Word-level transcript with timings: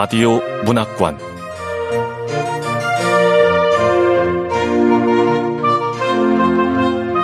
라디오 0.00 0.40
문학관 0.64 1.18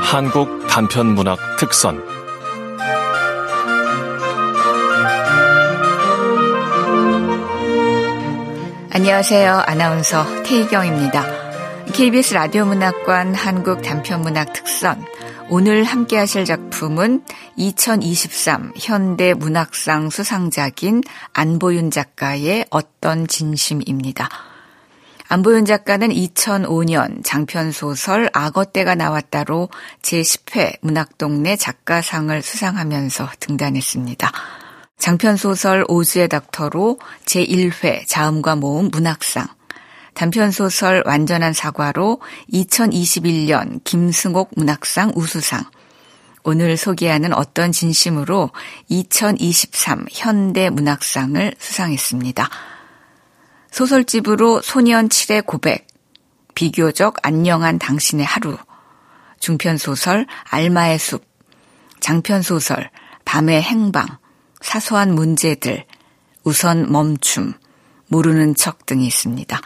한국 0.02 0.66
단편 0.68 1.06
문학 1.14 1.38
특선 1.58 2.04
안녕하세요. 8.92 9.62
아나운서 9.66 10.26
태희경입니다. 10.42 11.24
KBS 11.94 12.34
라디오 12.34 12.66
문학관 12.66 13.34
한국 13.34 13.80
단편 13.80 14.20
문학 14.20 14.52
특선 14.52 15.02
오늘 15.48 15.84
함께 15.84 16.18
하실 16.18 16.44
작품은 16.44 17.22
2023 17.56 18.72
현대 18.76 19.34
문학상 19.34 20.10
수상작인 20.10 21.02
안보윤 21.32 21.90
작가의 21.90 22.66
어떤 22.70 23.26
진심입니다. 23.26 24.28
안보윤 25.28 25.64
작가는 25.64 26.08
2005년 26.08 27.24
장편소설 27.24 28.30
악어떼가 28.32 28.94
나왔다로 28.94 29.70
제10회 30.02 30.76
문학동네 30.82 31.56
작가상을 31.56 32.40
수상하면서 32.42 33.30
등단했습니다. 33.40 34.30
장편소설 34.98 35.84
오즈의 35.88 36.28
닥터로 36.28 36.98
제1회 37.24 38.06
자음과 38.06 38.56
모음 38.56 38.88
문학상, 38.90 39.46
단편소설 40.14 41.02
완전한 41.04 41.52
사과로 41.52 42.20
2021년 42.52 43.82
김승옥 43.84 44.52
문학상 44.56 45.12
우수상, 45.14 45.64
오늘 46.48 46.76
소개하는 46.76 47.34
어떤 47.34 47.72
진심으로 47.72 48.52
2023 48.88 50.06
현대 50.12 50.70
문학상을 50.70 51.56
수상했습니다. 51.58 52.48
소설집으로 53.72 54.62
소년 54.62 55.08
7의 55.08 55.44
고백, 55.44 55.88
비교적 56.54 57.16
안녕한 57.22 57.80
당신의 57.80 58.24
하루, 58.24 58.56
중편소설 59.40 60.28
알마의 60.44 61.00
숲, 61.00 61.26
장편소설 61.98 62.90
밤의 63.24 63.60
행방, 63.60 64.06
사소한 64.60 65.16
문제들, 65.16 65.84
우선 66.44 66.92
멈춤, 66.92 67.54
모르는 68.06 68.54
척 68.54 68.86
등이 68.86 69.04
있습니다. 69.04 69.60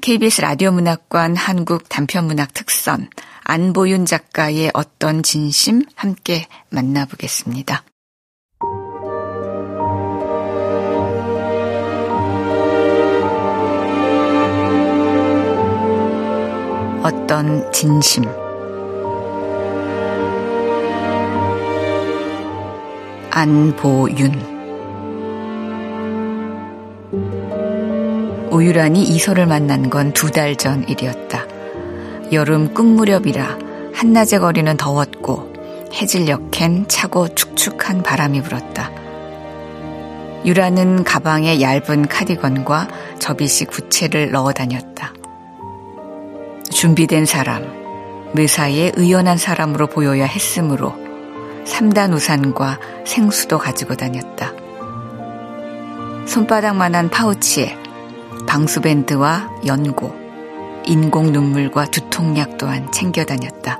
KBS 0.00 0.40
라디오 0.42 0.72
문학관 0.72 1.36
한국 1.36 1.88
단편문학 1.88 2.52
특선 2.52 3.08
안보윤 3.44 4.06
작가의 4.06 4.70
어떤 4.74 5.22
진심 5.22 5.84
함께 5.94 6.46
만나보겠습니다. 6.70 7.82
어떤 17.02 17.72
진심 17.72 18.24
안보윤 23.30 24.55
오유란이 28.50 29.02
이소를 29.02 29.46
만난 29.46 29.90
건 29.90 30.12
두 30.12 30.30
달 30.30 30.56
전 30.56 30.88
일이었다. 30.88 31.44
여름 32.32 32.72
끝 32.74 32.82
무렵이라 32.82 33.58
한낮에 33.94 34.38
거리는 34.38 34.76
더웠고 34.76 35.52
해질녘엔 35.92 36.86
차고 36.88 37.28
축축한 37.34 38.02
바람이 38.02 38.42
불었다. 38.42 38.90
유라는 40.44 41.04
가방에 41.04 41.60
얇은 41.60 42.06
카디건과 42.08 42.88
접이식 43.18 43.70
부채를 43.70 44.30
넣어 44.30 44.52
다녔다. 44.52 45.12
준비된 46.70 47.24
사람, 47.26 47.64
매사에 48.34 48.92
의연한 48.96 49.38
사람으로 49.38 49.86
보여야 49.88 50.24
했으므로 50.26 50.94
3단 51.64 52.12
우산과 52.12 52.78
생수도 53.04 53.58
가지고 53.58 53.94
다녔다. 53.96 54.52
손바닥만한 56.26 57.08
파우치에 57.08 57.76
방수밴드와 58.56 59.50
연고, 59.66 60.14
인공 60.86 61.30
눈물과 61.30 61.86
두통약 61.86 62.56
또한 62.56 62.90
챙겨 62.90 63.22
다녔다. 63.22 63.78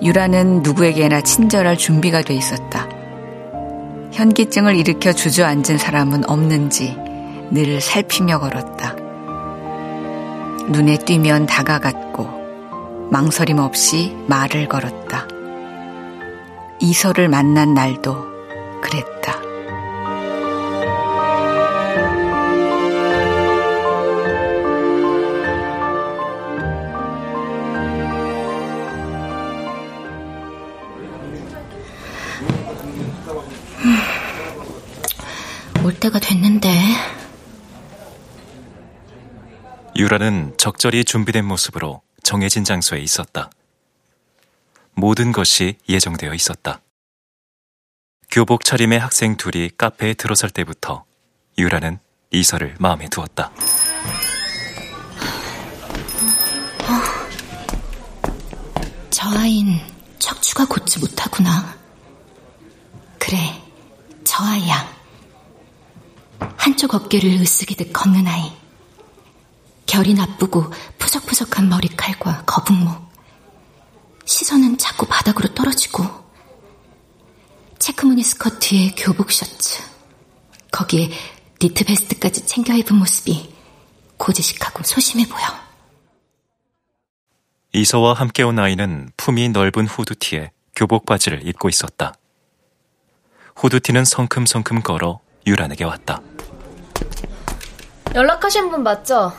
유라는 0.00 0.62
누구에게나 0.62 1.22
친절할 1.22 1.76
준비가 1.76 2.22
돼 2.22 2.34
있었다. 2.34 2.88
현기증을 4.12 4.76
일으켜 4.76 5.12
주저앉은 5.12 5.76
사람은 5.76 6.30
없는지 6.30 6.96
늘 7.50 7.80
살피며 7.80 8.38
걸었다. 8.38 8.94
눈에 10.68 10.98
띄면 10.98 11.46
다가갔고 11.46 13.08
망설임 13.10 13.58
없이 13.58 14.16
말을 14.28 14.68
걸었다. 14.68 15.26
이서를 16.78 17.28
만난 17.28 17.74
날도 17.74 18.24
그랬다. 18.80 19.51
올 35.84 35.98
때가 35.98 36.18
됐는데. 36.18 36.68
유라는 39.96 40.54
적절히 40.56 41.04
준비된 41.04 41.44
모습으로 41.44 42.02
정해진 42.22 42.64
장소에 42.64 43.00
있었다. 43.00 43.50
모든 44.94 45.32
것이 45.32 45.76
예정되어 45.88 46.34
있었다. 46.34 46.80
교복 48.30 48.64
차림의 48.64 48.98
학생 48.98 49.36
둘이 49.36 49.70
카페에 49.76 50.14
들어설 50.14 50.50
때부터 50.50 51.04
유라는 51.58 51.98
이설을 52.30 52.76
마음에 52.78 53.08
두었다. 53.08 53.50
저 59.10 59.28
아인 59.38 59.78
척추가 60.18 60.64
곧지 60.66 60.98
못하구나. 61.00 61.76
그래, 63.18 63.38
저 64.24 64.42
아이야. 64.44 65.01
한쪽 66.56 66.94
어깨를 66.94 67.30
으쓱이듯 67.38 67.92
걷는 67.92 68.26
아이. 68.26 68.52
결이 69.86 70.14
나쁘고 70.14 70.72
푸석푸석한 70.98 71.68
머리칼과 71.68 72.44
거북목. 72.44 73.10
시선은 74.24 74.78
자꾸 74.78 75.06
바닥으로 75.06 75.54
떨어지고. 75.54 76.04
체크무늬 77.78 78.22
스커트에 78.22 78.94
교복 78.96 79.32
셔츠. 79.32 79.82
거기에 80.70 81.10
니트 81.60 81.84
베스트까지 81.84 82.46
챙겨 82.46 82.74
입은 82.74 82.96
모습이 82.96 83.52
고지식하고 84.16 84.82
소심해 84.84 85.26
보여. 85.26 85.42
이서와 87.72 88.14
함께 88.14 88.42
온 88.42 88.58
아이는 88.58 89.10
품이 89.16 89.48
넓은 89.50 89.86
후드티에 89.86 90.52
교복 90.76 91.06
바지를 91.06 91.46
입고 91.46 91.68
있었다. 91.68 92.14
후드티는 93.56 94.04
성큼성큼 94.04 94.82
걸어 94.82 95.20
유란에게 95.46 95.84
왔다. 95.84 96.20
연락하신 98.14 98.70
분 98.70 98.82
맞죠? 98.82 99.32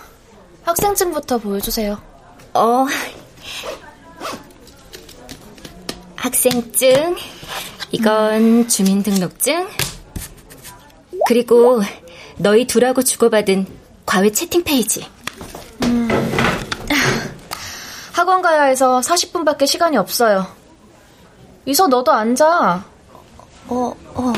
학생증부터 0.63 1.37
보여주세요. 1.37 1.97
어. 2.53 2.85
학생증, 6.15 7.15
이건 7.91 8.67
주민등록증, 8.67 9.67
그리고 11.27 11.81
너희 12.37 12.65
둘하고 12.65 13.03
주고받은 13.03 13.67
과외 14.05 14.31
채팅 14.31 14.63
페이지. 14.63 15.07
음. 15.83 16.07
학원 18.13 18.41
가야 18.41 18.63
해서 18.63 19.01
40분밖에 19.01 19.67
시간이 19.67 19.97
없어요. 19.97 20.47
이서 21.65 21.87
너도 21.87 22.11
앉아. 22.11 22.83
어, 23.67 23.95
어. 24.15 24.33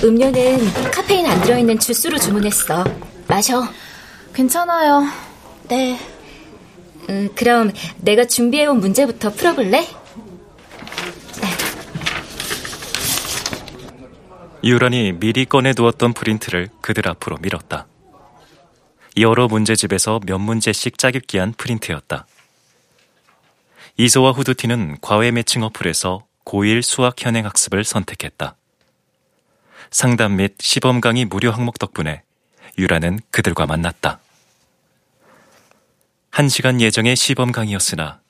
네. 0.00 0.06
음료는 0.06 0.90
카페인 0.90 1.26
안 1.26 1.40
들어있는 1.42 1.78
주스로 1.78 2.18
주문했어. 2.18 2.84
마셔. 3.28 3.62
괜찮아요. 4.32 5.04
네. 5.68 5.98
음, 7.08 7.28
그럼 7.34 7.70
내가 7.98 8.24
준비해온 8.26 8.80
문제부터 8.80 9.30
풀어볼래? 9.30 9.80
네. 9.80 9.88
유란이 14.64 15.12
미리 15.12 15.44
꺼내두었던 15.44 16.12
프린트를 16.14 16.68
그들 16.80 17.08
앞으로 17.08 17.36
밀었다. 17.38 17.86
여러 19.16 19.48
문제집에서 19.48 20.20
몇 20.24 20.38
문제씩 20.38 20.96
짜깁기한 20.96 21.52
프린트였다. 21.56 22.26
이소와 23.96 24.32
후드티는 24.32 24.98
과외 25.02 25.30
매칭 25.30 25.62
어플에서 25.64 26.24
고1 26.44 26.82
수학 26.82 27.16
현행 27.18 27.44
학습을 27.44 27.84
선택했다. 27.84 28.56
상담 29.90 30.36
및 30.36 30.54
시범 30.60 31.00
강의 31.00 31.24
무료 31.24 31.50
항목 31.50 31.78
덕분에 31.78 32.22
유라는 32.78 33.18
그들과 33.30 33.66
만났다. 33.66 34.20
한 36.30 36.48
시간 36.48 36.80
예정의 36.80 37.16
시범 37.16 37.50
강의였으나 37.50 38.20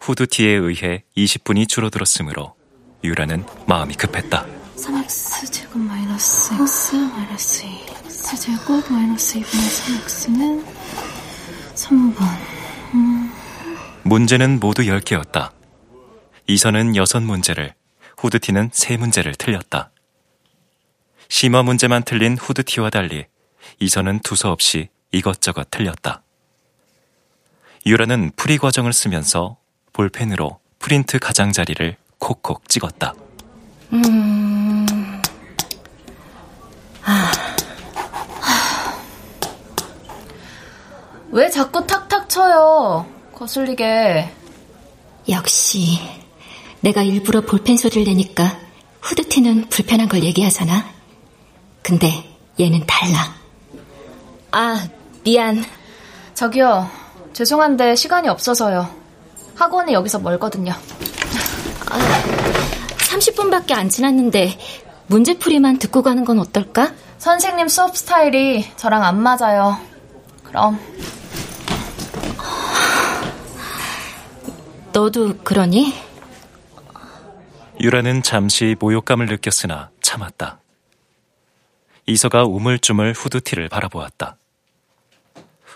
후드티에 0.00 0.48
의해 0.50 1.04
20분이 1.16 1.68
줄어들었으므로 1.68 2.54
유라는 3.04 3.44
마음이 3.66 3.94
급했다. 3.94 4.46
3x 4.76 5.52
제곱 5.52 5.78
마이너스 5.78 6.54
x 6.54 6.96
마이너스 6.96 7.64
2 7.64 7.68
x 8.06 8.40
제곱 8.40 8.90
마이너스 8.90 9.38
2분의 9.40 10.06
3x는 10.06 10.64
3번 11.74 12.22
음. 12.94 13.30
문제는 14.04 14.58
모두 14.58 14.82
10개였다. 14.82 15.52
이선은 16.46 16.94
6문제를, 16.94 17.74
후드티는 18.16 18.70
3문제를 18.70 19.36
틀렸다. 19.38 19.90
심화 21.30 21.62
문제만 21.62 22.02
틀린 22.02 22.36
후드티와 22.36 22.90
달리 22.90 23.24
이선은 23.78 24.18
두서 24.18 24.50
없이 24.50 24.88
이것저것 25.12 25.70
틀렸다. 25.70 26.22
유라는 27.86 28.32
풀이 28.34 28.58
과정을 28.58 28.92
쓰면서 28.92 29.56
볼펜으로 29.92 30.58
프린트 30.80 31.20
가장자리를 31.20 31.96
콕콕 32.18 32.68
찍었다. 32.68 33.14
음... 33.92 35.22
아... 37.04 37.30
왜 41.30 41.48
자꾸 41.48 41.86
탁탁 41.86 42.28
쳐요? 42.28 43.06
거슬리게. 43.32 44.28
역시 45.28 46.00
내가 46.80 47.02
일부러 47.02 47.40
볼펜 47.42 47.76
소리를 47.76 48.02
내니까 48.04 48.58
후드티는 49.00 49.68
불편한 49.68 50.08
걸 50.08 50.24
얘기하잖아. 50.24 50.99
근데 51.90 52.24
얘는 52.60 52.86
달라. 52.86 53.34
아, 54.52 54.88
미안. 55.24 55.64
저기요. 56.34 56.88
죄송한데 57.32 57.96
시간이 57.96 58.28
없어서요. 58.28 58.88
학원이 59.56 59.92
여기서 59.92 60.20
멀거든요. 60.20 60.72
아, 61.90 61.98
30분밖에 62.96 63.72
안 63.72 63.88
지났는데 63.88 64.56
문제풀이만 65.08 65.80
듣고 65.80 66.02
가는 66.02 66.24
건 66.24 66.38
어떨까? 66.38 66.92
선생님 67.18 67.66
수업 67.66 67.96
스타일이 67.96 68.64
저랑 68.76 69.02
안 69.02 69.20
맞아요. 69.20 69.76
그럼. 70.44 70.78
너도 74.92 75.38
그러니? 75.38 75.92
유라는 77.80 78.22
잠시 78.22 78.76
모욕감을 78.78 79.26
느꼈으나 79.26 79.90
참았다. 80.00 80.59
이서가 82.10 82.44
우물쭈물 82.44 83.12
후드티를 83.16 83.68
바라보았다. 83.68 84.36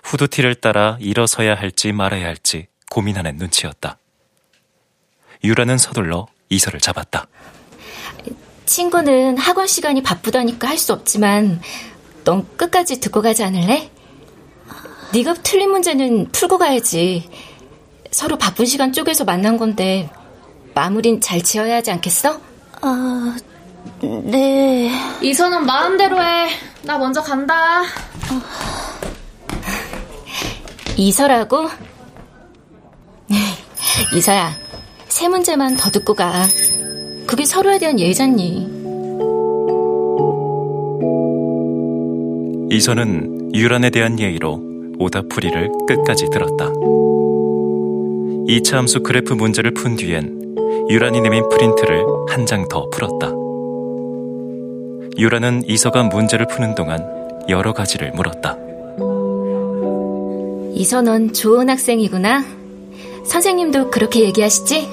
후드티를 0.03 0.57
따라 0.57 0.99
일어서야 1.01 1.55
할지 1.55 1.93
말아야 1.93 2.27
할지 2.27 2.67
고민하는 2.91 3.37
눈치였다. 3.37 3.99
유라는 5.45 5.79
서둘러 5.79 6.27
이서를 6.49 6.81
잡았다. 6.81 7.27
친구는 8.67 9.39
학원 9.39 9.67
시간이 9.67 10.03
바쁘다니까 10.03 10.69
할 10.69 10.79
수 10.79 10.93
없지만 10.93 11.61
넌 12.25 12.47
끝까지 12.57 12.99
듣고 13.01 13.23
가지 13.23 13.45
않을래? 13.45 13.91
네가 15.13 15.35
틀린 15.35 15.71
문제는 15.71 16.33
풀고 16.33 16.59
가야지. 16.59 17.29
서로 18.11 18.37
바쁜 18.37 18.67
시간 18.67 18.93
쪼개서 18.93 19.25
만난 19.25 19.57
건데 19.57 20.11
마무린 20.75 21.21
잘 21.21 21.43
지어야 21.43 21.77
하지 21.77 21.93
않겠어? 21.93 22.41
아, 22.81 23.37
네. 24.25 24.91
이선은 25.23 25.67
마음대로 25.67 26.21
해. 26.23 26.49
나 26.83 26.99
먼저 26.99 27.23
간다. 27.23 27.83
어. 27.83 27.85
이서라고? 30.97 31.69
이서야, 34.15 34.53
세 35.09 35.29
문제만 35.29 35.77
더 35.77 35.91
듣고 35.91 36.15
가. 36.15 36.47
그게 37.27 37.45
서로에 37.45 37.79
대한 37.79 37.99
예잖니. 37.99 38.73
이서는 42.71 43.55
유란에 43.55 43.91
대한 43.91 44.19
예의로 44.19 44.61
오답풀이를 44.99 45.71
끝까지 45.87 46.29
들었다. 46.31 46.67
2차 48.49 48.73
함수 48.75 49.01
그래프 49.01 49.33
문제를 49.33 49.73
푼 49.75 49.97
뒤엔 49.97 50.57
유란이 50.91 51.21
내민 51.21 51.49
프린트를 51.49 52.05
한 52.29 52.45
장 52.47 52.69
더 52.69 52.89
풀었다. 52.91 53.33
유란은 55.17 55.63
이서가 55.69 56.05
문제를 56.05 56.47
푸는 56.47 56.75
동안 56.75 57.01
여러 57.49 57.73
가지를 57.73 58.13
물었다. 58.13 58.57
이서 60.75 61.03
넌 61.03 61.33
좋은 61.33 61.71
학생이구나. 61.71 62.45
선생님도 63.27 63.91
그렇게 63.91 64.21
얘기하시지? 64.25 64.89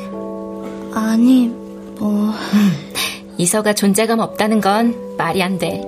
아니, 0.94 1.48
뭐. 2.00 2.30
음, 2.30 2.72
이서가 3.38 3.74
존재감 3.74 4.20
없다는 4.20 4.62
건 4.62 4.96
말이 5.18 5.42
안 5.42 5.58
돼. 5.58 5.82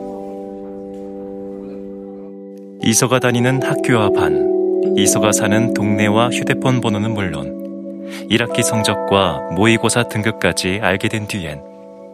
이서가 2.83 3.19
다니는 3.19 3.61
학교와 3.63 4.09
반, 4.09 4.51
이서가 4.97 5.31
사는 5.31 5.73
동네와 5.73 6.29
휴대폰 6.31 6.81
번호는 6.81 7.13
물론 7.13 8.03
1학기 8.29 8.61
성적과 8.61 9.51
모의고사 9.55 10.09
등급까지 10.09 10.79
알게 10.81 11.07
된 11.07 11.27
뒤엔 11.27 11.61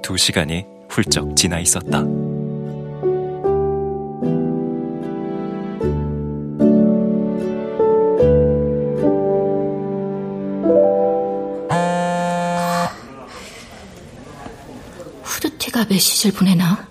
두 0.03 0.17
시간이 0.17 0.65
훌쩍 0.89 1.35
지나 1.35 1.59
있었다. 1.59 2.03
후드티가 15.23 15.85
메시지를 15.89 16.35
보내나? 16.35 16.87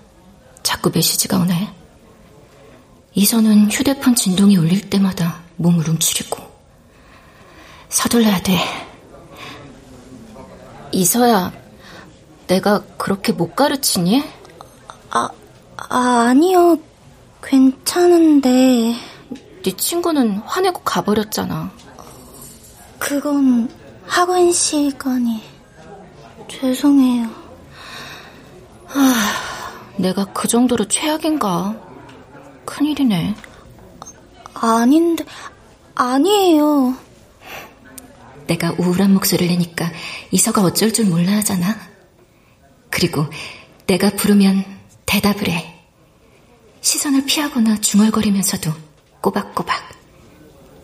자꾸 0.63 0.91
메시지가 0.93 1.37
오네. 1.39 1.73
이선은 3.13 3.69
휴대폰 3.69 4.15
진동이 4.15 4.55
울릴 4.57 4.89
때마다 4.89 5.41
몸을 5.57 5.89
움츠리고 5.89 6.39
서둘러야 7.89 8.41
돼. 8.41 8.57
이서야, 10.91 11.51
내가 12.49 12.81
그렇게 12.97 13.31
못 13.31 13.55
가르치니? 13.55 14.23
아, 15.11 15.29
아 15.77 16.25
아니요. 16.29 16.79
괜찮은데. 17.43 18.95
네 19.63 19.77
친구는 19.77 20.37
화내고 20.37 20.81
가버렸잖아. 20.81 21.71
그건 22.97 23.69
학원 24.07 24.51
시간이 24.51 25.43
죄송해요. 26.47 27.29
아, 28.87 29.13
내가 29.97 30.25
그 30.33 30.47
정도로 30.47 30.87
최악인가? 30.87 31.75
큰일이네. 32.65 33.35
아닌데, 34.55 35.23
아니에요. 35.93 36.95
내가 38.47 38.73
우울한 38.79 39.13
목소리를 39.13 39.47
내니까 39.53 39.91
이서가 40.31 40.63
어쩔 40.63 40.91
줄 40.91 41.05
몰라 41.05 41.33
하잖아. 41.33 41.88
그리고 42.89 43.25
내가 43.87 44.09
부르면 44.11 44.65
대답을 45.05 45.49
해. 45.49 45.75
시선을 46.81 47.25
피하거나 47.25 47.77
중얼거리면서도 47.81 48.71
꼬박꼬박. 49.21 49.89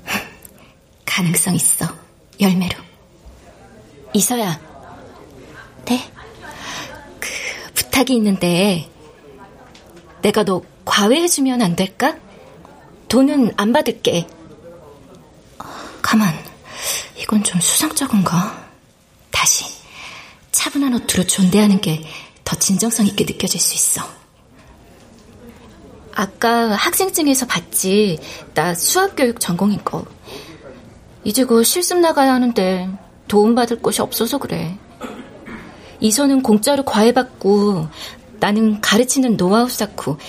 가능성 1.05 1.55
있어. 1.55 1.87
열매로. 2.39 2.77
이서야. 4.13 4.59
네? 5.85 6.11
그 7.19 7.29
부탁이 7.73 8.15
있는데 8.17 8.89
내가 10.21 10.43
너 10.43 10.61
과외해주면 10.85 11.61
안 11.61 11.75
될까? 11.75 12.17
돈은 13.07 13.53
안 13.57 13.71
받을게. 13.71 14.27
가만. 16.01 16.33
이건 17.17 17.43
좀 17.43 17.59
수상쩍은가? 17.61 18.64
차분한 20.65 20.93
어투로 20.95 21.25
존대하는 21.25 21.79
게 21.81 22.01
더 22.45 22.55
진정성 22.55 23.07
있게 23.07 23.25
느껴질 23.25 23.59
수 23.59 23.73
있어. 23.73 24.07
아까 26.13 26.71
학생증에서 26.75 27.47
봤지. 27.47 28.19
나 28.53 28.73
수학교육 28.73 29.39
전공인 29.39 29.83
거. 29.83 30.05
이제 31.25 31.43
곧 31.43 31.63
실습 31.63 31.97
나가야 31.97 32.31
하는데 32.33 32.87
도움받을 33.27 33.81
곳이 33.81 34.01
없어서 34.01 34.37
그래. 34.37 34.77
이선은 35.99 36.43
공짜로 36.43 36.83
과외받고 36.85 37.87
나는 38.39 38.79
가르치는 38.79 39.37
노하우 39.37 39.67
쌓고 39.67 40.19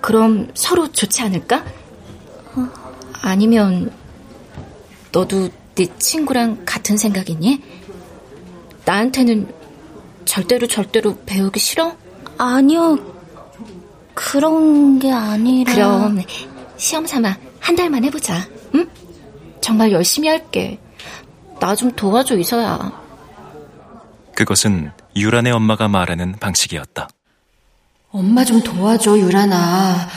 그럼 0.00 0.50
서로 0.54 0.90
좋지 0.92 1.20
않을까? 1.22 1.64
어, 2.54 2.68
아니면 3.20 3.92
너도 5.10 5.48
네 5.74 5.86
친구랑 5.98 6.62
같은 6.64 6.96
생각이니? 6.96 7.62
나한테는 8.84 9.59
절대로 10.30 10.68
절대로 10.68 11.18
배우기 11.26 11.58
싫어? 11.58 11.96
아니요. 12.38 12.96
그런 14.14 15.00
게 15.00 15.10
아니라. 15.10 15.74
그럼 15.74 16.22
시험 16.76 17.04
삼아 17.04 17.36
한 17.58 17.74
달만 17.74 18.04
해보자. 18.04 18.46
응? 18.76 18.88
정말 19.60 19.90
열심히 19.90 20.28
할게. 20.28 20.78
나 21.58 21.74
좀 21.74 21.90
도와줘 21.90 22.38
이서야. 22.38 22.92
그것은 24.36 24.92
유란의 25.16 25.52
엄마가 25.52 25.88
말하는 25.88 26.36
방식이었다. 26.38 27.08
엄마 28.12 28.44
좀 28.44 28.62
도와줘 28.62 29.18
유란아. 29.18 30.08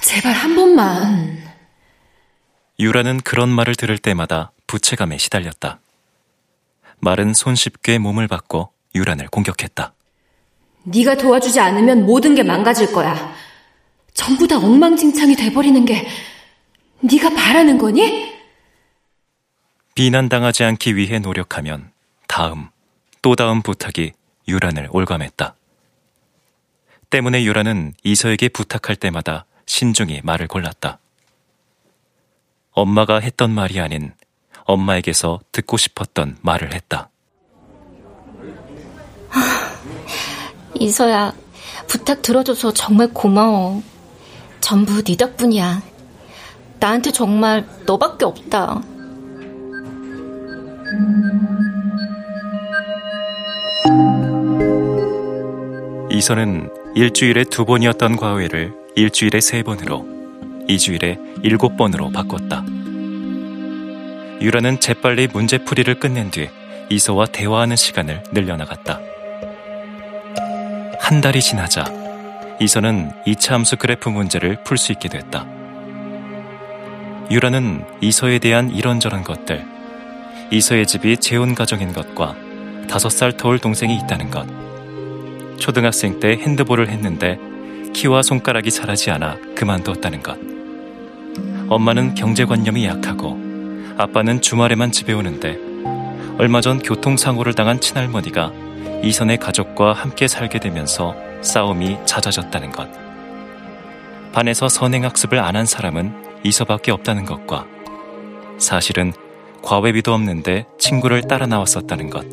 제발 0.00 0.32
한 0.32 0.56
번만. 0.56 1.38
유라는 2.78 3.20
그런 3.20 3.50
말을 3.50 3.74
들을 3.74 3.98
때마다 3.98 4.52
부채감에 4.66 5.18
시달렸다. 5.18 5.80
말은 7.00 7.34
손쉽게 7.34 7.98
몸을 7.98 8.26
받고 8.26 8.72
유란을 8.94 9.28
공격했다. 9.28 9.94
네가 10.84 11.16
도와주지 11.16 11.60
않으면 11.60 12.06
모든 12.06 12.34
게 12.34 12.42
망가질 12.42 12.92
거야. 12.92 13.34
전부 14.14 14.46
다 14.46 14.56
엉망진창이 14.58 15.36
돼버리는 15.36 15.84
게 15.84 16.06
네가 17.00 17.30
바라는 17.30 17.78
거니? 17.78 18.34
비난당하지 19.94 20.64
않기 20.64 20.96
위해 20.96 21.18
노력하면 21.18 21.90
다음, 22.26 22.68
또 23.22 23.36
다음 23.36 23.62
부탁이 23.62 24.12
유란을 24.48 24.88
올감했다. 24.92 25.54
때문에 27.10 27.44
유란은 27.44 27.94
이서에게 28.04 28.48
부탁할 28.48 28.96
때마다 28.96 29.44
신중히 29.66 30.20
말을 30.22 30.46
골랐다. 30.48 30.98
엄마가 32.72 33.20
했던 33.20 33.50
말이 33.50 33.80
아닌 33.80 34.14
엄마에게서 34.64 35.40
듣고 35.52 35.76
싶었던 35.76 36.38
말을 36.42 36.72
했다. 36.72 37.10
이서야, 40.74 41.32
부탁 41.86 42.22
들어줘서 42.22 42.72
정말 42.72 43.08
고마워. 43.12 43.82
전부 44.60 45.02
네 45.02 45.16
덕분이야. 45.16 45.82
나한테 46.78 47.10
정말 47.10 47.66
너밖에 47.86 48.24
없다. 48.24 48.82
이서는 56.10 56.70
일주일에 56.94 57.44
두 57.44 57.64
번이었던 57.64 58.16
과외를 58.16 58.74
일주일에 58.94 59.40
세 59.40 59.62
번으로, 59.62 60.06
이주일에 60.68 61.18
일곱 61.42 61.76
번으로 61.76 62.10
바꿨다. 62.10 62.64
유라는 64.40 64.80
재빨리 64.80 65.28
문제풀이를 65.28 66.00
끝낸 66.00 66.30
뒤 66.30 66.48
이서와 66.88 67.26
대화하는 67.26 67.76
시간을 67.76 68.22
늘려나갔다. 68.32 68.98
한 71.10 71.20
달이 71.20 71.40
지나자 71.40 71.86
이서는 72.60 73.10
2차 73.26 73.50
함수 73.50 73.76
그래프 73.76 74.08
문제를 74.08 74.62
풀 74.62 74.78
수 74.78 74.92
있게 74.92 75.08
됐다. 75.08 75.44
유라는 77.32 77.84
이서에 78.00 78.38
대한 78.38 78.70
이런저런 78.70 79.24
것들, 79.24 79.66
이서의 80.52 80.86
집이 80.86 81.16
재혼 81.16 81.56
가정인 81.56 81.92
것과 81.92 82.36
다섯 82.88 83.08
살 83.08 83.36
터울 83.36 83.58
동생이 83.58 83.96
있다는 83.96 84.30
것, 84.30 84.46
초등학생 85.58 86.20
때 86.20 86.38
핸드볼을 86.40 86.88
했는데 86.88 87.40
키와 87.92 88.22
손가락이 88.22 88.70
자라지 88.70 89.10
않아 89.10 89.36
그만두었다는 89.56 90.22
것, 90.22 90.38
엄마는 91.68 92.14
경제관념이 92.14 92.84
약하고 92.84 93.36
아빠는 93.98 94.42
주말에만 94.42 94.92
집에 94.92 95.12
오는데 95.12 95.58
얼마 96.38 96.60
전 96.60 96.78
교통사고를 96.78 97.54
당한 97.54 97.80
친할머니가 97.80 98.69
이선의 99.02 99.38
가족과 99.38 99.92
함께 99.92 100.28
살게 100.28 100.58
되면서 100.58 101.14
싸움이 101.40 101.98
잦아졌다는 102.04 102.70
것. 102.72 102.88
반에서 104.32 104.68
선행학습을 104.68 105.38
안 105.38 105.56
한 105.56 105.66
사람은 105.66 106.12
이서밖에 106.44 106.92
없다는 106.92 107.24
것과 107.24 107.66
사실은 108.58 109.12
과외비도 109.62 110.12
없는데 110.14 110.66
친구를 110.78 111.22
따라 111.22 111.46
나왔었다는 111.46 112.10
것. 112.10 112.24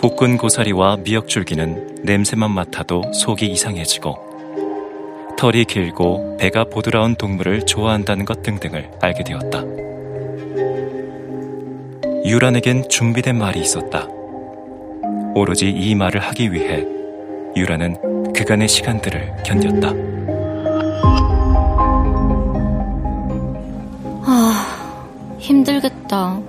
볶은 0.00 0.36
고사리와 0.38 0.98
미역줄기는 0.98 1.98
냄새만 2.02 2.50
맡아도 2.52 3.02
속이 3.12 3.46
이상해지고 3.46 5.36
털이 5.36 5.64
길고 5.66 6.36
배가 6.38 6.64
보드라운 6.64 7.14
동물을 7.16 7.66
좋아한다는 7.66 8.24
것 8.24 8.42
등등을 8.42 8.90
알게 9.00 9.24
되었다. 9.24 9.62
유란에겐 12.24 12.88
준비된 12.88 13.38
말이 13.38 13.60
있었다. 13.60 14.08
오로지 15.38 15.70
이 15.70 15.94
말을 15.94 16.20
하기 16.20 16.52
위해 16.52 16.84
유란은 17.54 18.32
그간의 18.32 18.66
시간들을 18.66 19.36
견뎠다. 19.44 19.94
아, 24.24 25.36
힘들겠다. 25.38 26.40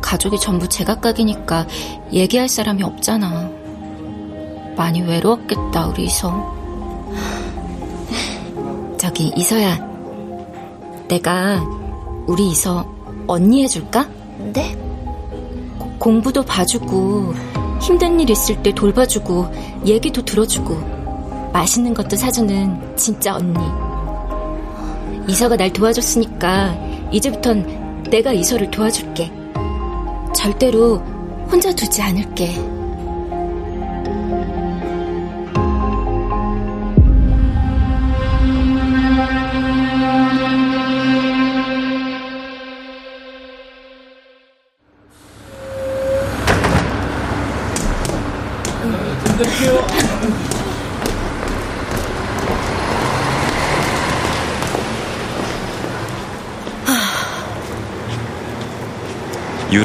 가족이 0.00 0.38
전부 0.38 0.68
제각각이니까 0.68 1.66
얘기할 2.12 2.48
사람이 2.48 2.82
없잖아. 2.84 3.50
많이 4.76 5.02
외로웠겠다, 5.02 5.88
우리 5.88 6.04
이서. 6.04 6.56
저기, 8.98 9.32
이서야. 9.36 9.78
내가 11.08 11.60
우리 12.26 12.50
이서 12.50 12.88
언니 13.26 13.64
해줄까? 13.64 14.08
네? 14.52 14.76
공부도 15.98 16.44
봐주고 16.44 17.59
힘든 17.80 18.20
일 18.20 18.30
있을 18.30 18.62
때 18.62 18.72
돌봐주고 18.72 19.50
얘기도 19.86 20.22
들어주고 20.22 21.50
맛있는 21.52 21.94
것도 21.94 22.16
사주는 22.16 22.96
진짜 22.96 23.34
언니. 23.34 23.58
이서가 25.28 25.56
날 25.56 25.72
도와줬으니까 25.72 26.76
이제부턴 27.10 28.04
내가 28.10 28.32
이서를 28.32 28.70
도와줄게. 28.70 29.30
절대로 30.34 30.98
혼자 31.50 31.72
두지 31.74 32.02
않을게. 32.02 32.79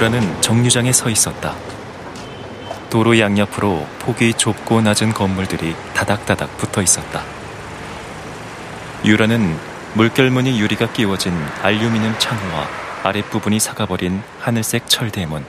유라는 0.05 0.39
정류장에 0.41 0.91
서 0.91 1.09
있었다. 1.09 1.55
도로 2.91 3.17
양옆으로 3.17 3.88
폭이 4.00 4.35
좁고 4.35 4.81
낮은 4.81 5.13
건물들이 5.13 5.75
다닥다닥 5.95 6.57
붙어 6.57 6.83
있었다. 6.83 7.24
유라는 9.03 9.57
물결무늬 9.95 10.59
유리가 10.59 10.91
끼워진 10.93 11.33
알루미늄 11.63 12.19
창호와 12.19 12.67
아랫부분이 13.01 13.59
사가버린 13.59 14.21
하늘색 14.41 14.88
철대문, 14.88 15.43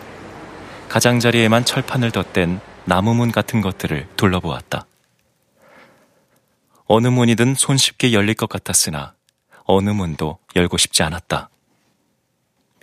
가장자리에만 0.88 1.66
철판을 1.66 2.10
덧댄 2.10 2.60
나무문 2.86 3.32
같은 3.32 3.60
것들을 3.60 4.08
둘러보았다. 4.16 4.86
어느 6.86 7.08
문이든 7.08 7.56
손쉽게 7.56 8.12
열릴 8.14 8.34
것 8.34 8.48
같았으나 8.48 9.12
어느 9.64 9.90
문도 9.90 10.38
열고 10.54 10.78
싶지 10.78 11.02
않았다. 11.02 11.50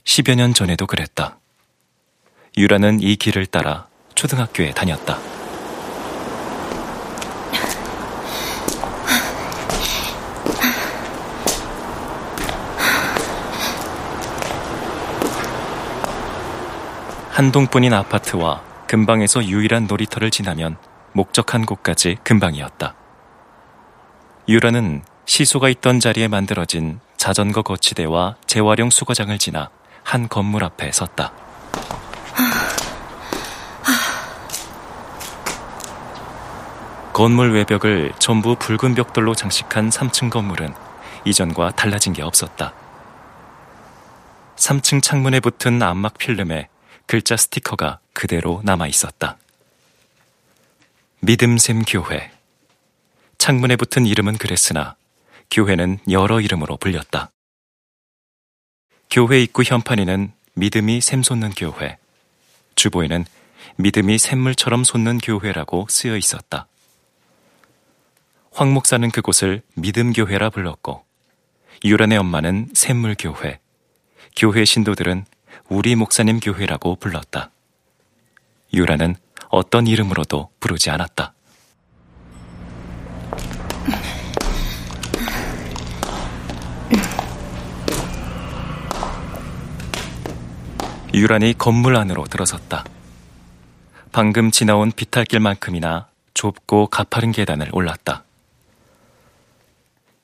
10여 0.04 0.36
년 0.36 0.54
전에도 0.54 0.86
그랬다. 0.86 1.40
유라는 2.56 3.02
이 3.02 3.16
길을 3.16 3.48
따라 3.48 3.88
초등학교에 4.14 4.72
다녔다. 4.72 5.18
한 17.32 17.52
동뿐인 17.52 17.92
아파트와 17.92 18.62
근방에서 18.88 19.46
유일한 19.46 19.88
놀이터를 19.88 20.30
지나면 20.30 20.78
목적한 21.14 21.66
곳까지 21.66 22.18
근방이었다. 22.24 22.94
유라는 24.48 25.02
시소가 25.26 25.70
있던 25.70 26.00
자리에 26.00 26.28
만들어진 26.28 27.00
자전거 27.18 27.64
거치대와 27.64 28.36
재활용 28.46 28.92
수거장을 28.92 29.36
지나 29.40 29.72
한 30.04 30.30
건물 30.30 30.64
앞에 30.64 30.92
섰다. 30.92 31.34
건물 37.14 37.54
외벽을 37.54 38.12
전부 38.20 38.56
붉은 38.56 38.96
벽돌로 38.96 39.36
장식한 39.36 39.90
3층 39.90 40.30
건물은 40.32 40.74
이전과 41.26 41.72
달라진 41.76 42.12
게 42.12 42.24
없었다. 42.24 42.74
3층 44.56 45.02
창문에 45.02 45.40
붙은 45.40 45.82
암막 45.82 46.18
필름에 46.18 46.70
글자 47.06 47.38
스티커가 47.38 48.00
그대로 48.14 48.62
남아 48.64 48.88
있었다. 48.88 49.38
믿음샘 51.20 51.84
교회. 51.84 52.32
창문에 53.38 53.76
붙은 53.76 54.06
이름은 54.06 54.38
그랬으나 54.38 54.96
교회는 55.52 56.00
여러 56.10 56.42
이름으로 56.42 56.78
불렸다. 56.78 57.30
교회 59.12 59.42
입구 59.42 59.64
현판에는 59.64 60.34
믿음이 60.56 61.00
샘솟는 61.00 61.52
교회, 61.52 61.98
주보에는 62.76 63.26
믿음이 63.78 64.18
샘물처럼 64.18 64.84
솟는 64.84 65.18
교회라고 65.20 65.88
쓰여 65.90 66.18
있었다. 66.18 66.68
황 68.52 68.74
목사는 68.74 69.10
그곳을 69.10 69.62
믿음교회라 69.76 70.50
불렀고, 70.52 71.04
유란의 71.84 72.18
엄마는 72.20 72.70
샘물교회, 72.74 73.60
교회 74.36 74.66
신도들은 74.66 75.26
우리 75.70 75.96
목사님 75.96 76.40
교회라고 76.40 76.96
불렀다. 76.96 77.52
유라는 78.74 79.16
어떤 79.50 79.88
이름으로도 79.88 80.50
부르지 80.60 80.90
않았다. 80.90 81.34
유란이 91.14 91.54
건물 91.60 91.96
안으로 91.96 92.24
들어섰다. 92.24 92.84
방금 94.12 94.50
지나온 94.50 94.92
비탈길만큼이나 94.92 96.08
좁고 96.34 96.88
가파른 96.88 97.32
계단을 97.32 97.70
올랐다. 97.72 98.24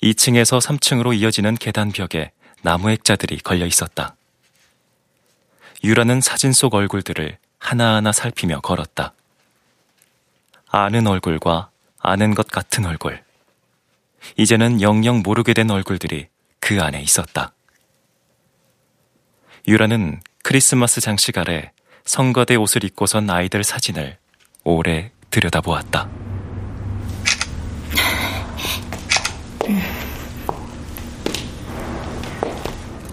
2층에서 0.02 0.60
3층으로 0.60 1.16
이어지는 1.16 1.56
계단 1.56 1.92
벽에 1.92 2.32
나무 2.64 2.90
액자들이 2.90 3.38
걸려 3.40 3.68
있었다. 3.68 4.16
유라는 5.84 6.22
사진 6.22 6.54
속 6.54 6.74
얼굴들을 6.74 7.38
하나하나 7.60 8.12
살피며 8.12 8.62
걸었다. 8.62 9.14
아는 10.72 11.06
얼굴과 11.06 11.70
아는 12.00 12.34
것 12.34 12.48
같은 12.48 12.86
얼굴. 12.86 13.24
이제는 14.38 14.82
영영 14.82 15.22
모르게 15.24 15.54
된 15.54 15.70
얼굴들이 15.70 16.28
그 16.60 16.82
안에 16.82 17.00
있었다. 17.02 17.54
유라는 19.68 20.22
크리스마스 20.50 21.00
장식 21.00 21.38
아래 21.38 21.72
성가대 22.06 22.56
옷을 22.56 22.84
입고 22.84 23.06
선 23.06 23.30
아이들 23.30 23.64
사진을 23.64 24.18
오래 24.64 25.12
들여다보았다. 25.30 26.10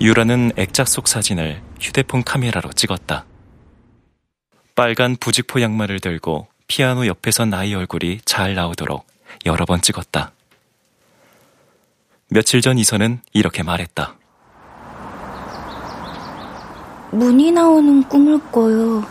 유라는 0.00 0.52
액자 0.56 0.86
속 0.86 1.08
사진을 1.08 1.60
휴대폰 1.78 2.24
카메라로 2.24 2.72
찍었다. 2.72 3.26
빨간 4.74 5.14
부직포 5.16 5.60
양말을 5.60 6.00
들고 6.00 6.48
피아노 6.68 7.06
옆에 7.06 7.32
선 7.32 7.52
아이 7.52 7.74
얼굴이 7.74 8.22
잘 8.24 8.54
나오도록 8.54 9.06
여러 9.44 9.66
번 9.66 9.82
찍었다. 9.82 10.32
며칠 12.30 12.62
전 12.62 12.78
이선은 12.78 13.20
이렇게 13.34 13.62
말했다. 13.62 14.16
문이 17.10 17.52
나오는 17.52 18.02
꿈을 18.08 18.40
꿔요. 18.50 19.04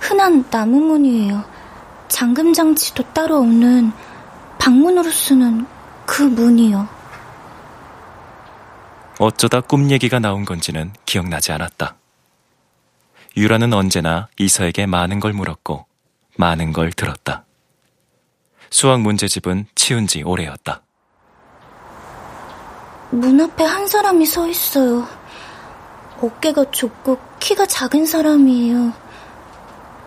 흔한 0.00 0.44
나무 0.50 0.80
문이에요. 0.80 1.44
잠금 2.08 2.52
장치도 2.52 3.12
따로 3.12 3.38
없는 3.38 3.92
방문으로 4.58 5.10
쓰는 5.10 5.66
그 6.06 6.22
문이요. 6.22 6.88
어쩌다 9.18 9.60
꿈 9.60 9.90
얘기가 9.90 10.18
나온 10.18 10.44
건지는 10.44 10.92
기억나지 11.06 11.52
않았다. 11.52 11.96
유라는 13.36 13.72
언제나 13.72 14.28
이서에게 14.38 14.86
많은 14.86 15.20
걸 15.20 15.32
물었고 15.32 15.86
많은 16.36 16.72
걸 16.72 16.92
들었다. 16.92 17.44
수학 18.70 19.00
문제집은 19.00 19.66
치운 19.74 20.06
지 20.06 20.22
오래였다. 20.22 20.82
문 23.10 23.40
앞에 23.40 23.64
한 23.64 23.86
사람이 23.86 24.24
서 24.26 24.48
있어요. 24.48 25.06
어깨가 26.22 26.70
좁고 26.70 27.18
키가 27.40 27.66
작은 27.66 28.06
사람이에요. 28.06 28.92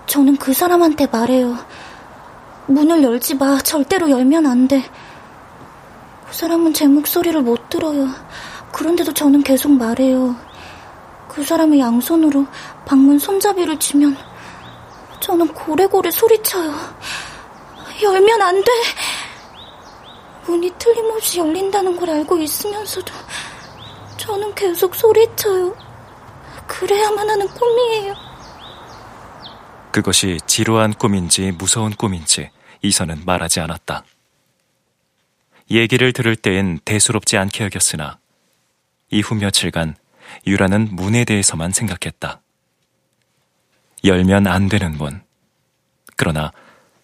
저는 0.08 0.38
그 0.38 0.54
사람한테 0.54 1.08
말해요. 1.08 1.58
문을 2.68 3.04
열지 3.04 3.36
마. 3.36 3.58
절대로 3.58 4.10
열면 4.10 4.46
안 4.46 4.68
돼. 4.70 4.82
그 6.26 6.34
사람은 6.34 6.74
제 6.74 6.88
목소리를 6.88 7.40
못 7.42 7.70
들어요. 7.70 8.08
그런데도 8.72 9.14
저는 9.14 9.44
계속 9.44 9.74
말해요. 9.74 10.38
그 11.28 11.44
사람의 11.44 11.80
양손으로 11.80 12.46
방문 12.86 13.20
손잡이를 13.20 13.78
쥐면 13.78 14.16
저는 15.20 15.50
고래고래 15.50 16.12
소리쳐요. 16.12 16.74
열면 18.02 18.42
안 18.42 18.64
돼! 18.64 18.72
문이 20.46 20.72
틀림없이 20.78 21.40
열린다는 21.40 21.98
걸 21.98 22.10
알고 22.10 22.38
있으면서도 22.38 23.14
저는 24.18 24.56
계속 24.56 24.96
소리쳐요. 24.96 25.85
그래야만 26.68 27.30
하는 27.30 27.48
꿈이에요. 27.48 28.16
그것이 29.92 30.40
지루한 30.46 30.94
꿈인지 30.94 31.52
무서운 31.52 31.94
꿈인지 31.94 32.50
이선은 32.82 33.24
말하지 33.26 33.62
않았다. 33.62 34.04
얘기를 35.72 36.14
들을 36.14 36.36
때엔 36.36 36.80
대수롭지 36.86 37.38
않게 37.38 37.64
여겼으나 37.66 38.20
이후 39.10 39.36
며칠간 39.36 39.96
유라는 40.46 40.90
문에 40.92 41.24
대해서만 41.24 41.72
생각했다. 41.72 42.42
열면 44.04 44.48
안 44.48 44.70
되는 44.70 44.92
문. 44.98 45.22
그러나 46.16 46.52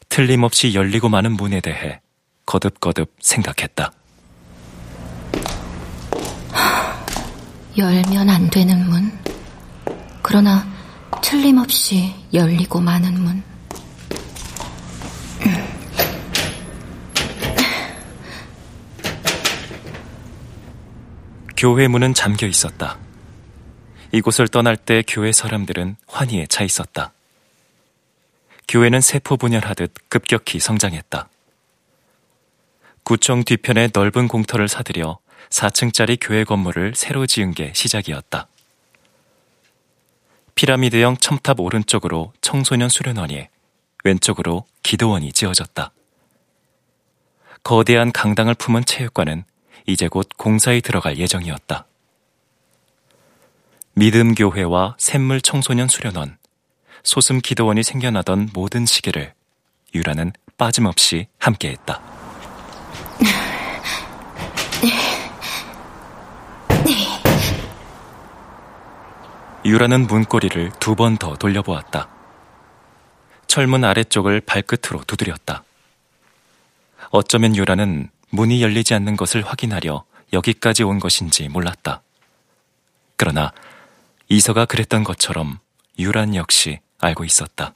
틀림없이 0.09 0.73
열리고 0.73 1.09
마는 1.09 1.31
문에 1.31 1.61
대해 1.61 2.01
거듭거듭 2.45 3.15
생각했다. 3.19 3.91
열면 7.77 8.29
안 8.29 8.49
되는 8.49 8.85
문. 8.89 9.20
그러나 10.21 10.65
틀림없이 11.21 12.13
열리고 12.33 12.79
마는 12.79 13.13
문. 13.21 13.43
교회 21.57 21.87
문은 21.87 22.15
잠겨 22.15 22.47
있었다. 22.47 22.97
이곳을 24.11 24.47
떠날 24.47 24.75
때 24.75 25.03
교회 25.07 25.31
사람들은 25.31 25.95
환희에 26.07 26.47
차 26.47 26.63
있었다. 26.63 27.13
교회는 28.67 29.01
세포 29.01 29.37
분열하듯 29.37 29.93
급격히 30.09 30.59
성장했다. 30.59 31.29
구청 33.03 33.43
뒤편에 33.43 33.89
넓은 33.93 34.27
공터를 34.27 34.67
사들여 34.67 35.19
4층짜리 35.49 36.17
교회 36.19 36.43
건물을 36.43 36.93
새로 36.95 37.25
지은 37.27 37.51
게 37.51 37.71
시작이었다. 37.75 38.47
피라미드형 40.55 41.17
첨탑 41.17 41.59
오른쪽으로 41.59 42.33
청소년 42.41 42.89
수련원이, 42.89 43.47
왼쪽으로 44.03 44.65
기도원이 44.83 45.31
지어졌다. 45.33 45.91
거대한 47.63 48.11
강당을 48.11 48.55
품은 48.55 48.85
체육관은 48.85 49.43
이제 49.87 50.07
곧 50.07 50.27
공사에 50.37 50.81
들어갈 50.81 51.17
예정이었다. 51.17 51.85
믿음교회와 53.93 54.95
샘물 54.97 55.41
청소년 55.41 55.87
수련원, 55.87 56.37
소슴 57.03 57.39
기도원이 57.39 57.83
생겨나던 57.83 58.49
모든 58.53 58.85
시기를 58.85 59.33
유라는 59.93 60.33
빠짐없이 60.57 61.27
함께했다. 61.39 62.01
유라는 69.63 70.07
문고리를 70.07 70.71
두 70.79 70.95
번 70.95 71.17
더 71.17 71.35
돌려보았다. 71.35 72.09
철문 73.47 73.83
아래쪽을 73.83 74.41
발끝으로 74.41 75.03
두드렸다. 75.05 75.63
어쩌면 77.11 77.55
유라는 77.55 78.09
문이 78.29 78.63
열리지 78.63 78.93
않는 78.95 79.17
것을 79.17 79.41
확인하려 79.45 80.03
여기까지 80.33 80.83
온 80.83 80.99
것인지 80.99 81.49
몰랐다. 81.49 82.01
그러나 83.17 83.51
이서가 84.29 84.65
그랬던 84.65 85.03
것처럼 85.03 85.59
유란 85.99 86.35
역시 86.35 86.79
알고 86.99 87.25
있었다. 87.25 87.75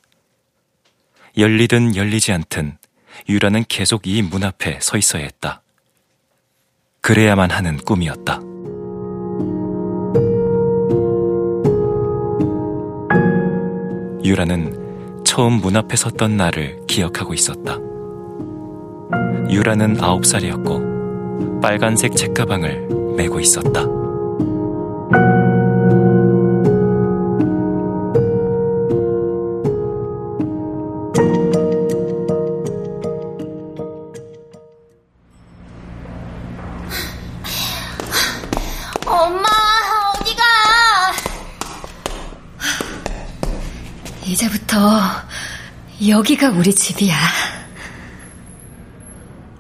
열리든 1.38 1.96
열리지 1.98 2.32
않든 2.32 2.78
유라는 3.28 3.66
계속 3.68 4.08
이 4.08 4.22
문 4.22 4.44
앞에 4.44 4.80
서 4.82 4.98
있어야 4.98 5.24
했다. 5.24 5.62
그래야만 7.02 7.52
하는 7.52 7.78
꿈이었다. 7.78 8.55
유라는 14.26 15.24
처음 15.24 15.62
문 15.62 15.76
앞에 15.76 15.96
섰던 15.96 16.36
날을 16.36 16.82
기억하고 16.88 17.36
있었다. 17.36 17.78
유라는 19.50 20.02
아홉 20.02 20.26
살이었고 20.26 21.60
빨간색 21.62 22.16
책가방을 22.16 22.88
메고 23.16 23.40
있었다. 23.40 23.86
이제부터 44.76 45.00
여기가 46.06 46.50
우리 46.50 46.76
집이야. 46.76 47.16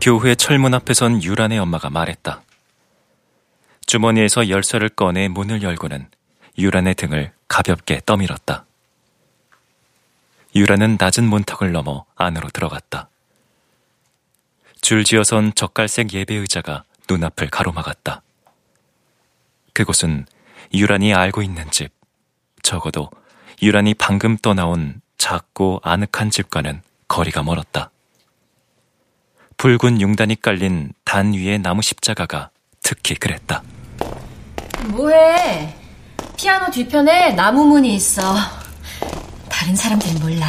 교회 0.02 0.36
철문 0.36 0.74
앞에 0.74 0.94
선 0.94 1.24
유란의 1.24 1.58
엄마가 1.58 1.90
말했다. 1.90 2.42
주머니에서 3.88 4.50
열쇠를 4.50 4.90
꺼내 4.90 5.30
문을 5.30 5.64
열고는 5.64 6.10
유란의 6.58 6.96
등을 6.96 7.32
가볍게 7.48 8.02
떠밀었다. 8.06 8.66
유란은 10.54 10.98
낮은 11.00 11.24
문턱을 11.24 11.72
넘어 11.72 12.06
안으로 12.16 12.50
들어갔다. 12.50 13.10
줄지어선 14.82 15.54
젓갈색 15.56 16.14
예배 16.14 16.36
의자가 16.36 16.84
눈앞을 17.10 17.50
가로막았다. 17.50 18.22
그곳은 19.74 20.26
유란이 20.74 21.14
알고 21.14 21.42
있는 21.42 21.70
집, 21.72 21.92
적어도 22.62 23.10
유란이 23.62 23.96
방금 23.96 24.38
떠나온 24.38 25.02
작고 25.18 25.82
아늑한 25.84 26.30
집과는 26.32 26.82
거리가 27.08 27.44
멀었다. 27.44 27.92
붉은 29.58 30.02
융단이 30.02 30.42
깔린 30.42 30.94
단 31.04 31.34
위의 31.34 31.60
나무 31.60 31.82
십자가가 31.82 32.50
특히 32.84 33.16
그랬다. 33.16 33.64
뭐해? 34.90 35.76
피아노 36.38 36.70
뒤편에 36.70 37.32
나무 37.32 37.66
문이 37.66 37.96
있어. 37.96 38.36
다른 39.50 39.76
사람들은 39.76 40.20
몰라. 40.20 40.48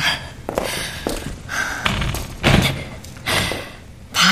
봐, 4.12 4.22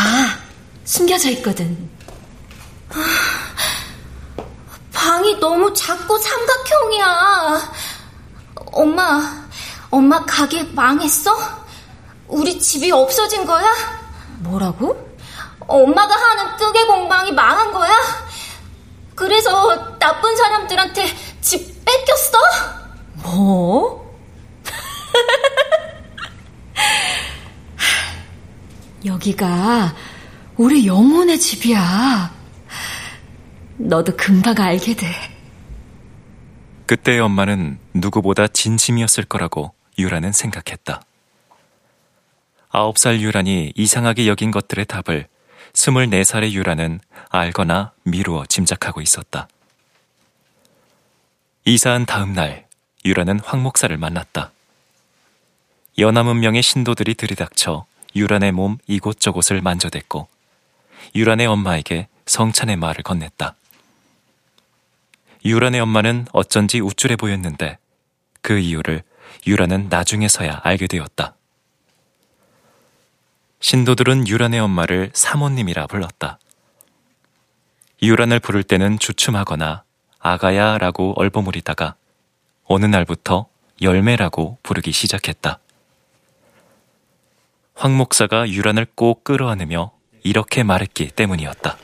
숨겨져 0.84 1.30
있거든. 1.30 1.88
방이 4.92 5.38
너무 5.38 5.72
작고 5.72 6.18
삼각형이야. 6.18 7.72
엄마, 8.72 9.43
엄마 9.94 10.24
가게 10.24 10.64
망했어? 10.64 11.30
우리 12.26 12.58
집이 12.58 12.90
없어진 12.90 13.46
거야? 13.46 13.64
뭐라고? 14.40 15.14
엄마가 15.60 16.16
하는 16.16 16.56
뜨개 16.56 16.84
공방이 16.84 17.30
망한 17.30 17.72
거야? 17.72 17.94
그래서 19.14 19.96
나쁜 20.00 20.34
사람들한테 20.34 21.06
집 21.40 21.84
뺏겼어? 21.84 22.38
뭐? 23.22 24.18
여기가 29.06 29.94
우리 30.56 30.88
영혼의 30.88 31.38
집이야. 31.38 32.34
너도 33.76 34.16
금방 34.16 34.58
알게 34.58 34.96
돼. 34.96 35.06
그때의 36.86 37.20
엄마는 37.20 37.78
누구보다 37.94 38.48
진심이었을 38.48 39.26
거라고 39.26 39.73
유라는 39.98 40.32
생각했다. 40.32 41.02
아홉 42.70 42.98
살 42.98 43.20
유란이 43.20 43.72
이상하게 43.76 44.26
여긴 44.26 44.50
것들의 44.50 44.86
답을 44.86 45.28
스물네 45.74 46.24
살의 46.24 46.54
유라는 46.54 47.00
알거나 47.30 47.92
미루어 48.04 48.46
짐작하고 48.46 49.00
있었다. 49.00 49.48
이사한 51.64 52.06
다음 52.06 52.32
날, 52.32 52.66
유라는 53.04 53.40
황 53.40 53.62
목사를 53.62 53.96
만났다. 53.96 54.52
연암 55.98 56.26
문명의 56.26 56.62
신도들이 56.62 57.14
들이닥쳐 57.14 57.86
유란의 58.16 58.52
몸 58.52 58.78
이곳저곳을 58.86 59.60
만져댔고, 59.62 60.28
유란의 61.14 61.46
엄마에게 61.46 62.08
성찬의 62.26 62.76
말을 62.76 63.02
건넸다. 63.02 63.54
유란의 65.44 65.80
엄마는 65.80 66.26
어쩐지 66.32 66.80
우쭐해 66.80 67.16
보였는데, 67.16 67.78
그 68.42 68.58
이유를 68.58 69.02
유란은 69.46 69.88
나중에서야 69.88 70.60
알게 70.62 70.86
되었다. 70.86 71.34
신도들은 73.60 74.28
유란의 74.28 74.60
엄마를 74.60 75.10
사모님이라 75.14 75.86
불렀다. 75.86 76.38
유란을 78.02 78.40
부를 78.40 78.62
때는 78.62 78.98
주춤하거나 78.98 79.84
아가야라고 80.18 81.14
얼버무리다가 81.16 81.94
어느 82.64 82.86
날부터 82.86 83.46
열매라고 83.80 84.58
부르기 84.62 84.92
시작했다. 84.92 85.58
황 87.74 87.96
목사가 87.96 88.48
유란을 88.48 88.86
꼭 88.94 89.24
끌어안으며 89.24 89.92
이렇게 90.22 90.62
말했기 90.62 91.10
때문이었다. 91.10 91.76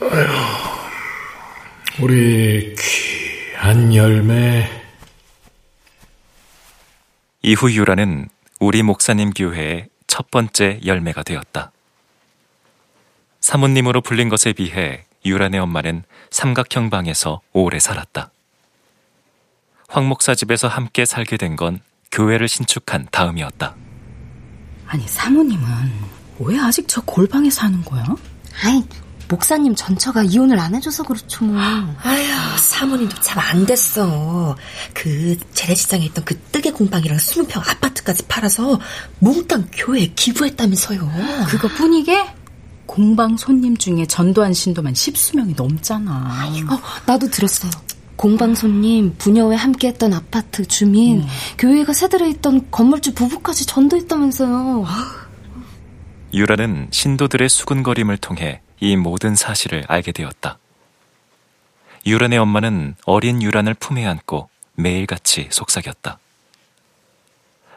아휴, 0.00 2.02
우리 2.02 2.74
귀한 2.76 3.94
열매. 3.94 4.77
이후 7.42 7.72
유란은 7.72 8.28
우리 8.60 8.82
목사님 8.82 9.30
교회의 9.30 9.88
첫 10.06 10.30
번째 10.30 10.80
열매가 10.84 11.22
되었다. 11.22 11.70
사모님으로 13.40 14.00
불린 14.00 14.28
것에 14.28 14.52
비해 14.52 15.04
유란의 15.24 15.60
엄마는 15.60 16.02
삼각형 16.30 16.90
방에서 16.90 17.40
오래 17.52 17.78
살았다. 17.78 18.30
황 19.88 20.06
목사 20.08 20.34
집에서 20.34 20.68
함께 20.68 21.04
살게 21.04 21.36
된 21.36 21.56
건 21.56 21.80
교회를 22.10 22.48
신축한 22.48 23.08
다음이었다. 23.10 23.76
아니 24.86 25.06
사모님은 25.06 25.66
왜 26.40 26.58
아직 26.58 26.86
저 26.88 27.00
골방에 27.02 27.50
사는 27.50 27.82
거야? 27.84 28.04
아이 28.64 28.82
목사님 29.28 29.74
전처가 29.74 30.22
이혼을 30.22 30.58
안 30.58 30.74
해줘서 30.74 31.02
그렇죠 31.04 31.44
뭐. 31.44 31.60
아휴 31.60 32.58
사모님도 32.58 33.20
참 33.20 33.38
안 33.38 33.64
됐어. 33.66 34.56
그 34.94 35.36
재래시장에 35.54 36.04
있던 36.06 36.24
그 36.24 36.36
뜨개 36.52 36.70
공방이랑 36.70 37.16
20평 37.18 37.58
아파트까지 37.58 38.24
팔아서 38.26 38.80
몽땅 39.20 39.68
교회에 39.72 40.12
기부했다면서요. 40.16 41.10
그거뿐이게? 41.48 42.26
공방 42.86 43.36
손님 43.36 43.76
중에 43.76 44.06
전도한 44.06 44.52
신도만 44.54 44.94
십수명이 44.94 45.54
넘잖아. 45.56 46.26
아이고, 46.40 46.74
어, 46.74 46.80
나도 47.06 47.28
들었어요. 47.30 47.70
공방 48.16 48.54
손님, 48.54 49.14
부녀회 49.18 49.54
함께했던 49.56 50.12
아파트 50.14 50.66
주민, 50.66 51.20
음. 51.20 51.26
교회가 51.58 51.92
새들에 51.92 52.28
있던 52.30 52.68
건물주 52.70 53.14
부부까지 53.14 53.66
전도했다면서요. 53.66 54.86
유라는 56.34 56.88
신도들의 56.90 57.48
수군거림을 57.48 58.16
통해 58.18 58.60
이 58.80 58.96
모든 58.96 59.34
사실을 59.34 59.84
알게 59.88 60.12
되었다. 60.12 60.58
유란의 62.06 62.38
엄마는 62.38 62.96
어린 63.04 63.42
유란을 63.42 63.74
품에 63.74 64.06
안고 64.06 64.48
매일같이 64.74 65.48
속삭였다. 65.50 66.18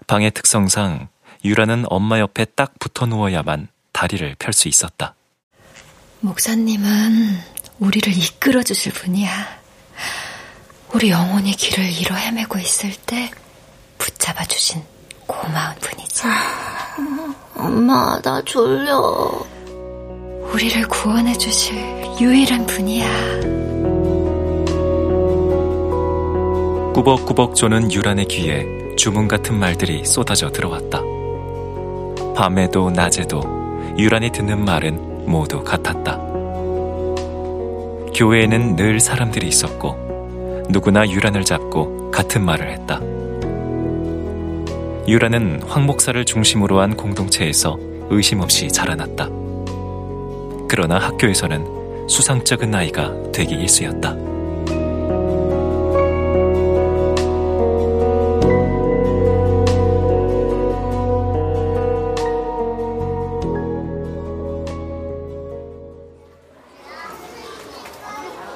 방의 0.07 0.31
특성상 0.31 1.07
유란은 1.43 1.85
엄마 1.89 2.19
옆에 2.19 2.45
딱 2.45 2.77
붙어 2.79 3.05
누워야만 3.05 3.67
다리를 3.91 4.35
펼 4.37 4.53
수 4.53 4.67
있었다. 4.67 5.15
목사님은 6.19 7.39
우리를 7.79 8.15
이끌어 8.15 8.61
주실 8.61 8.93
분이야. 8.93 9.59
우리 10.93 11.09
영혼이 11.09 11.51
길을 11.53 11.91
잃어 11.91 12.15
헤매고 12.15 12.59
있을 12.59 12.93
때 13.05 13.31
붙잡아 13.97 14.43
주신 14.45 14.83
고마운 15.25 15.75
분이지. 15.79 16.23
엄마, 17.55 18.19
나 18.21 18.41
졸려. 18.43 19.45
우리를 20.49 20.87
구원해 20.87 21.33
주실 21.33 21.77
유일한 22.19 22.65
분이야. 22.65 23.05
꾸벅꾸벅 26.93 27.55
조는 27.55 27.91
유란의 27.91 28.25
귀에 28.25 28.95
주문 28.97 29.27
같은 29.27 29.57
말들이 29.57 30.03
쏟아져 30.03 30.51
들어왔다. 30.51 31.01
밤에도 32.35 32.89
낮에도 32.89 33.41
유란이 33.97 34.31
듣는 34.31 34.65
말은 34.65 35.29
모두 35.29 35.63
같았다. 35.63 36.17
교회에는 38.13 38.75
늘 38.75 38.99
사람들이 38.99 39.47
있었고 39.47 40.65
누구나 40.69 41.09
유란을 41.09 41.45
잡고 41.45 42.11
같은 42.11 42.43
말을 42.43 42.71
했다. 42.71 42.99
유란은 45.07 45.63
황 45.63 45.85
목사를 45.85 46.23
중심으로 46.25 46.79
한 46.79 46.95
공동체에서 46.95 47.77
의심 48.09 48.41
없이 48.41 48.67
자라났다. 48.67 49.40
그러나 50.73 50.97
학교에서는 50.99 52.07
수상쩍은 52.07 52.73
아이가 52.73 53.11
되기 53.33 53.55
일쑤였다. 53.55 54.15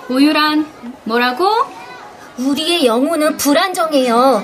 우유란, 0.08 0.65
뭐라고? 1.04 1.45
우리의 2.38 2.86
영혼은 2.86 3.36
불안정해요. 3.36 4.41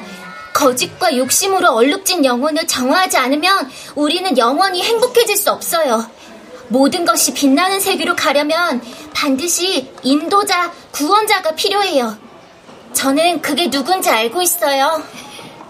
거짓과 0.54 1.16
욕심으로 1.16 1.70
얼룩진 1.70 2.26
영혼을 2.26 2.68
정화하지 2.68 3.16
않으면 3.16 3.72
우리는 3.96 4.38
영원히 4.38 4.84
행복해질 4.84 5.38
수 5.38 5.52
없어요. 5.52 6.06
모든 6.72 7.04
것이 7.04 7.34
빛나는 7.34 7.82
세계로 7.82 8.16
가려면 8.16 8.82
반드시 9.14 9.92
인도자, 10.04 10.72
구원자가 10.92 11.54
필요해요. 11.54 12.18
저는 12.94 13.42
그게 13.42 13.70
누군지 13.70 14.10
알고 14.10 14.42
있어요. 14.42 15.04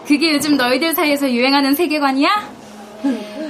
그게 0.05 0.33
요즘 0.33 0.57
너희들 0.57 0.93
사이에서 0.93 1.29
유행하는 1.31 1.73
세계관이야? 1.73 2.51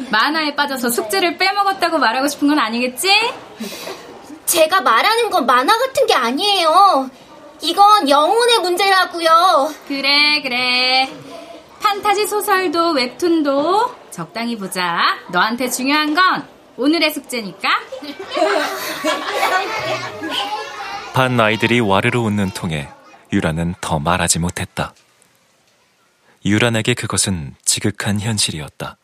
만화에 0.09 0.55
빠져서 0.55 0.89
숙제를 0.89 1.37
빼먹었다고 1.37 1.97
말하고 1.97 2.29
싶은 2.29 2.47
건 2.47 2.59
아니겠지? 2.59 3.11
제가 4.45 4.81
말하는 4.81 5.29
건 5.29 5.45
만화 5.45 5.77
같은 5.77 6.07
게 6.07 6.13
아니에요. 6.13 7.09
이건 7.61 8.09
영혼의 8.09 8.59
문제라고요. 8.59 9.73
그래, 9.89 10.41
그래. 10.41 11.09
판타지 11.81 12.27
소설도 12.27 12.91
웹툰도 12.91 13.93
적당히 14.09 14.57
보자. 14.57 15.01
너한테 15.31 15.69
중요한 15.69 16.13
건 16.13 16.47
오늘의 16.81 17.11
숙제니까. 17.11 17.69
반 21.13 21.39
아이들이 21.39 21.79
와르르 21.79 22.17
웃는 22.17 22.49
통에 22.55 22.89
유라는 23.31 23.75
더 23.79 23.99
말하지 23.99 24.39
못했다. 24.39 24.95
유란에게 26.43 26.95
그것은 26.95 27.53
지극한 27.65 28.19
현실이었다. 28.19 28.97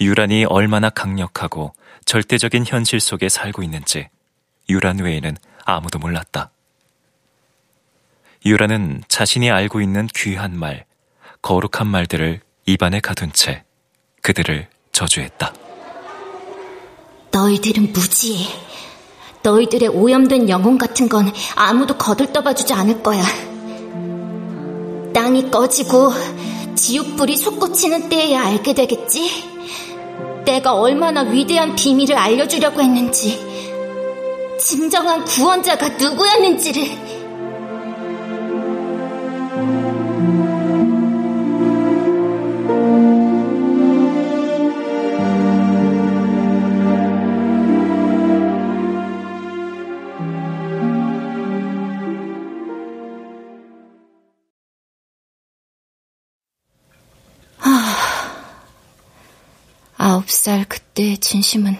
유란이 0.00 0.44
얼마나 0.44 0.88
강력하고 0.88 1.74
절대적인 2.04 2.64
현실 2.64 3.00
속에 3.00 3.28
살고 3.28 3.64
있는지 3.64 4.08
유란 4.68 5.00
외에는 5.00 5.36
아무도 5.64 5.98
몰랐다. 5.98 6.52
유란은 8.46 9.02
자신이 9.08 9.50
알고 9.50 9.80
있는 9.80 10.06
귀한 10.14 10.56
말, 10.56 10.84
거룩한 11.42 11.88
말들을 11.88 12.40
입안에 12.66 13.00
가둔 13.00 13.32
채 13.32 13.64
그들을 14.22 14.68
저주했다. 14.92 15.69
너희들은 17.30 17.92
무지해. 17.92 18.46
너희들의 19.42 19.88
오염된 19.88 20.48
영혼 20.48 20.76
같은 20.78 21.08
건 21.08 21.32
아무도 21.54 21.96
거들떠봐주지 21.96 22.72
않을 22.74 23.02
거야. 23.02 23.22
땅이 25.14 25.50
꺼지고 25.50 26.12
지옥불이 26.74 27.36
솟구치는 27.36 28.08
때에야 28.08 28.42
알게 28.42 28.74
되겠지? 28.74 29.50
내가 30.44 30.74
얼마나 30.74 31.22
위대한 31.22 31.74
비밀을 31.74 32.16
알려주려고 32.16 32.80
했는지, 32.80 33.38
진정한 34.58 35.24
구원자가 35.24 35.88
누구였는지를. 35.90 37.09
아홉 60.02 60.30
살 60.30 60.64
그때의 60.64 61.18
진심은 61.18 61.76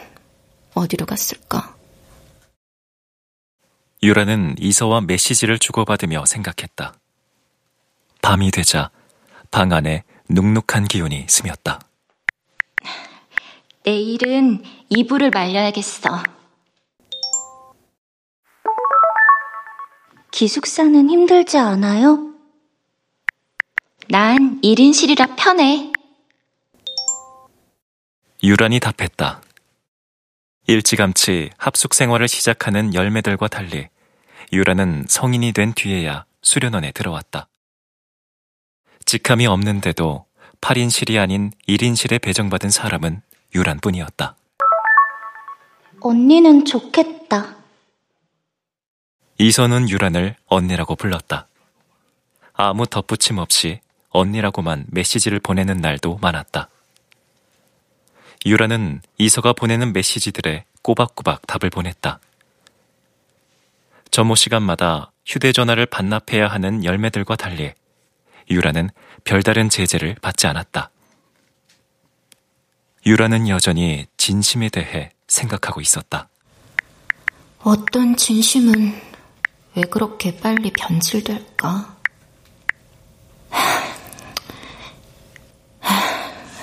어디로 0.74 1.06
갔을까? 1.06 1.74
유라는 4.02 4.56
이서와 4.58 5.00
메시지를 5.00 5.58
주고받으며 5.58 6.26
생각했다. 6.26 6.92
밤이 8.20 8.50
되자 8.50 8.90
방 9.50 9.72
안에 9.72 10.04
눅눅한 10.28 10.84
기운이 10.86 11.28
스몄다. 11.30 11.80
내일은 13.84 14.64
이불을 14.90 15.30
말려야겠어. 15.30 16.22
기숙사는 20.30 21.08
힘들지 21.08 21.56
않아요? 21.56 22.34
난 24.08 24.60
1인실이라 24.60 25.36
편해. 25.38 25.90
유란이 28.42 28.80
답했다. 28.80 29.42
일찌감치 30.66 31.50
합숙 31.58 31.94
생활을 31.94 32.28
시작하는 32.28 32.94
열매들과 32.94 33.48
달리 33.48 33.88
유란은 34.52 35.06
성인이 35.08 35.52
된 35.52 35.74
뒤에야 35.74 36.24
수련원에 36.42 36.92
들어왔다. 36.92 37.48
직함이 39.04 39.46
없는데도 39.46 40.26
8인실이 40.60 41.20
아닌 41.20 41.50
1인실에 41.68 42.20
배정받은 42.20 42.70
사람은 42.70 43.22
유란뿐이었다. 43.54 44.36
언니는 46.00 46.64
좋겠다. 46.64 47.56
이선은 49.38 49.88
유란을 49.90 50.36
언니라고 50.46 50.96
불렀다. 50.96 51.48
아무 52.52 52.86
덧붙임 52.86 53.38
없이 53.38 53.80
언니라고만 54.10 54.86
메시지를 54.88 55.40
보내는 55.40 55.78
날도 55.78 56.18
많았다. 56.22 56.68
유라는 58.46 59.02
이서가 59.18 59.52
보내는 59.52 59.92
메시지들에 59.92 60.64
꼬박꼬박 60.82 61.46
답을 61.46 61.70
보냈다. 61.70 62.20
점호 64.10 64.34
시간마다 64.34 65.12
휴대전화를 65.26 65.86
반납해야 65.86 66.48
하는 66.48 66.84
열매들과 66.84 67.36
달리 67.36 67.72
유라는 68.50 68.90
별다른 69.24 69.68
제재를 69.68 70.16
받지 70.20 70.46
않았다. 70.46 70.90
유라는 73.06 73.48
여전히 73.48 74.06
진심에 74.16 74.68
대해 74.68 75.10
생각하고 75.28 75.80
있었다. 75.80 76.28
어떤 77.60 78.16
진심은 78.16 79.00
왜 79.76 79.82
그렇게 79.82 80.36
빨리 80.36 80.72
변질될까? 80.72 81.96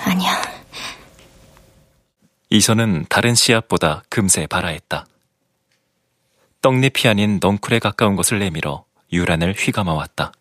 아니야. 0.06 0.42
이선은 2.50 3.08
다른 3.10 3.36
씨앗보다 3.36 4.04
금세 4.10 4.48
발아했다. 4.48 5.06
떡잎이 6.62 7.08
아닌 7.08 7.40
넝쿨에 7.42 7.80
가까운 7.80 8.16
것을 8.16 8.40
내밀어 8.40 8.86
유란을 9.12 9.54
휘감아왔다. 9.54 10.32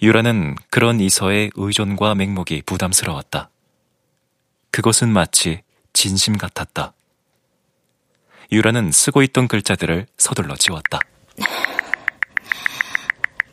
유란은 0.00 0.54
그런 0.70 1.00
이서의 1.00 1.50
의존과 1.54 2.14
맹목이 2.14 2.62
부담스러웠다. 2.62 3.50
그것은 4.70 5.08
마치 5.12 5.62
진심 5.92 6.36
같았다. 6.36 6.92
유란은 8.52 8.92
쓰고 8.92 9.22
있던 9.22 9.48
글자들을 9.48 10.06
서둘러 10.16 10.54
지웠다. 10.54 11.00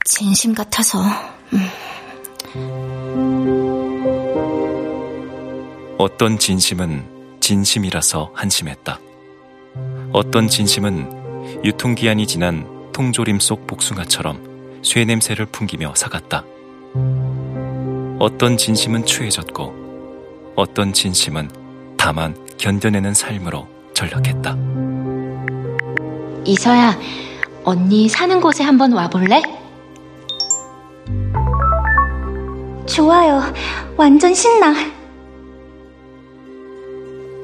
진심 0.06 0.54
같아서, 0.54 1.02
음. 1.54 1.67
어떤 5.98 6.38
진심은 6.38 7.40
진심이라서 7.40 8.32
한심했다. 8.34 9.00
어떤 10.12 10.50
진심은 10.50 11.64
유통기한이 11.64 12.28
지난 12.28 12.68
통조림 12.92 13.40
속 13.40 13.66
복숭아처럼 13.66 14.82
쇠 14.84 15.06
냄새를 15.06 15.46
풍기며 15.46 15.94
사갔다. 15.96 16.44
어떤 18.20 18.58
진심은 18.58 19.06
추해졌고, 19.06 20.54
어떤 20.58 20.92
진심은 20.92 21.50
다만 21.98 22.36
견뎌내는 22.58 23.14
삶으로 23.14 23.66
전락했다. 23.94 24.58
이서야, 26.44 27.00
언니 27.64 28.10
사는 28.10 28.42
곳에 28.42 28.64
한번 28.64 28.92
와볼래? 28.92 29.42
좋아요. 32.86 33.42
완전 33.96 34.34
신나. 34.34 34.74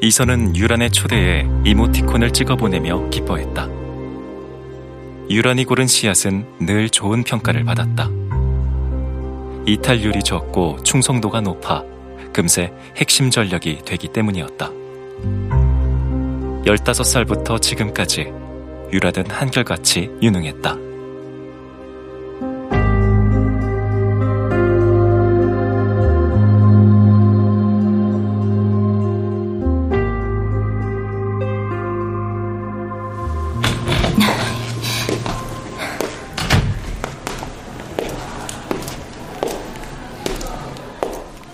이선은 0.04 0.56
유란의 0.56 0.90
초대에 0.90 1.46
이모티콘을 1.64 2.34
찍어보내며 2.34 3.12
기뻐했다. 3.12 3.70
유란이 5.30 5.66
고른 5.66 5.86
씨앗은 5.86 6.44
늘 6.62 6.90
좋은 6.90 7.24
평가를 7.24 7.64
받았다. 7.64 8.10
이탈률이 9.68 10.24
적고 10.24 10.82
충성도가 10.82 11.42
높아 11.42 11.84
금세 12.34 12.74
핵심 12.98 13.30
전력이 13.30 13.84
되기 13.86 14.08
때문이었다. 14.08 14.72
15살부터 16.66 17.62
지금까지 17.62 18.34
유라는 18.92 19.30
한결같이 19.30 20.10
유능했다. 20.20 20.91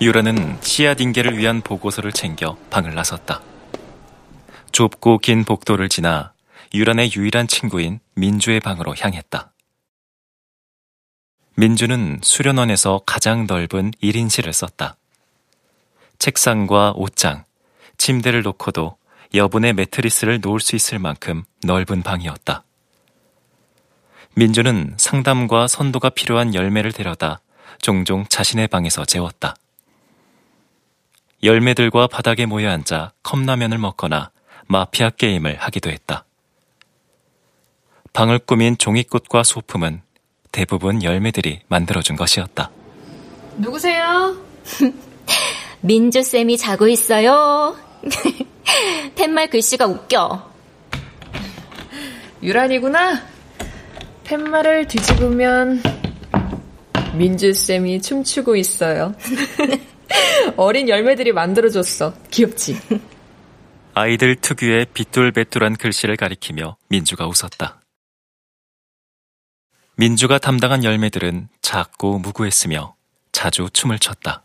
유라는 0.00 0.60
인계를 1.00 1.36
위한 1.38 1.60
보고서를 1.60 2.12
챙겨 2.12 2.56
방을 2.70 2.94
나섰다. 2.94 3.42
좁고 4.70 5.18
긴 5.18 5.44
복도를 5.44 5.88
지나 5.88 6.32
유란의 6.72 7.10
유일한 7.16 7.48
친구인 7.48 7.98
민주의 8.14 8.60
방으로 8.60 8.94
향했다. 8.96 9.52
민주는 11.56 12.20
수련원에서 12.22 13.00
가장 13.06 13.46
넓은 13.48 13.90
1인실을 14.00 14.52
썼다. 14.52 14.96
책상과 16.20 16.92
옷장, 16.94 17.44
침대를 17.96 18.42
놓고도 18.42 18.96
여분의 19.34 19.72
매트리스를 19.72 20.40
놓을 20.40 20.60
수 20.60 20.76
있을 20.76 21.00
만큼 21.00 21.42
넓은 21.64 22.04
방이었다. 22.04 22.62
민주는 24.34 24.94
상담과 24.96 25.66
선도가 25.66 26.10
필요한 26.10 26.54
열매를 26.54 26.92
데려다 26.92 27.40
종종 27.82 28.24
자신의 28.28 28.68
방에서 28.68 29.04
재웠다. 29.04 29.56
열매들과 31.42 32.08
바닥에 32.08 32.46
모여 32.46 32.70
앉아 32.70 33.12
컵라면을 33.22 33.78
먹거나 33.78 34.30
마피아 34.66 35.10
게임을 35.10 35.56
하기도 35.56 35.90
했다. 35.90 36.24
방을 38.12 38.40
꾸민 38.40 38.76
종이꽃과 38.76 39.44
소품은 39.44 40.02
대부분 40.50 41.02
열매들이 41.02 41.60
만들어준 41.68 42.16
것이었다. 42.16 42.70
누구세요? 43.56 44.36
민주쌤이 45.80 46.58
자고 46.58 46.88
있어요. 46.88 47.76
팻말 49.14 49.48
글씨가 49.50 49.86
웃겨. 49.86 50.50
유란이구나. 52.42 53.22
팻말을 54.24 54.88
뒤집으면 54.88 55.82
민주쌤이 57.14 58.02
춤추고 58.02 58.56
있어요. 58.56 59.14
어린 60.56 60.88
열매들이 60.88 61.32
만들어줬어. 61.32 62.14
귀엽지? 62.30 62.80
아이들 63.94 64.36
특유의 64.36 64.86
빗돌배돌한 64.94 65.76
글씨를 65.76 66.16
가리키며 66.16 66.76
민주가 66.88 67.26
웃었다. 67.26 67.80
민주가 69.96 70.38
담당한 70.38 70.84
열매들은 70.84 71.48
작고 71.60 72.20
무구했으며 72.20 72.94
자주 73.32 73.68
춤을 73.72 73.98
췄다. 73.98 74.44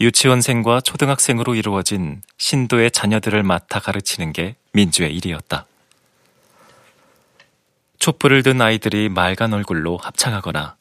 유치원생과 0.00 0.80
초등학생으로 0.80 1.54
이루어진 1.54 2.22
신도의 2.38 2.90
자녀들을 2.90 3.42
맡아 3.42 3.80
가르치는 3.80 4.32
게 4.32 4.56
민주의 4.72 5.14
일이었다. 5.14 5.66
촛불을 7.98 8.42
든 8.42 8.62
아이들이 8.62 9.10
맑은 9.10 9.52
얼굴로 9.52 9.98
합창하거나 9.98 10.76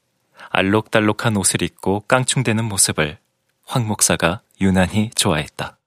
알록달록한 0.49 1.38
옷을 1.38 1.62
입고 1.62 2.03
깡충대는 2.07 2.65
모습을 2.65 3.17
황 3.65 3.88
목사가 3.88 4.41
유난히 4.59 5.12
좋아했다. 5.15 5.77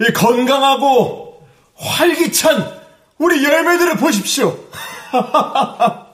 이 0.00 0.12
건강하고 0.12 1.48
활기찬 1.74 2.80
우리 3.18 3.42
열매들을 3.44 3.96
보십시오. 3.96 4.58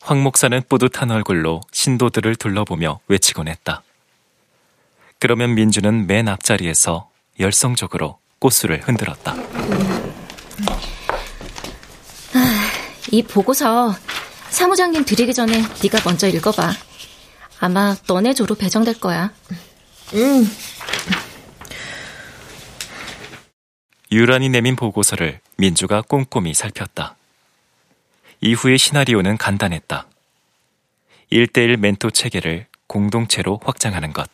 황 0.00 0.22
목사는 0.22 0.62
뿌듯한 0.68 1.10
얼굴로 1.10 1.60
신도들을 1.72 2.36
둘러보며 2.36 3.00
외치곤 3.08 3.48
했다. 3.48 3.82
그러면 5.18 5.54
민주는 5.54 6.06
맨 6.06 6.28
앞자리에서 6.28 7.10
열성적으로 7.40 8.18
꽃술을 8.38 8.82
흔들었다. 8.82 9.34
아, 12.34 12.70
이 13.10 13.22
보고서 13.22 13.94
사무장님 14.50 15.04
드리기 15.04 15.34
전에 15.34 15.62
네가 15.82 16.00
먼저 16.04 16.28
읽어봐. 16.28 16.72
아마 17.60 17.96
너네 18.06 18.34
조로 18.34 18.54
배정될 18.54 19.00
거야. 19.00 19.32
응. 20.14 20.44
유란이 24.12 24.48
내민 24.50 24.76
보고서를 24.76 25.40
민주가 25.56 26.00
꼼꼼히 26.02 26.54
살폈다. 26.54 27.16
이후의 28.40 28.78
시나리오는 28.78 29.36
간단했다. 29.36 30.06
1대1 31.32 31.76
멘토 31.78 32.10
체계를 32.10 32.66
공동체로 32.86 33.60
확장하는 33.64 34.12
것. 34.12 34.30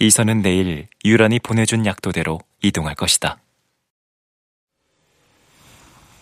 이선은 0.00 0.42
내일 0.42 0.86
유란이 1.04 1.40
보내준 1.40 1.86
약도대로 1.86 2.40
이동할 2.62 2.94
것이다. 2.94 3.38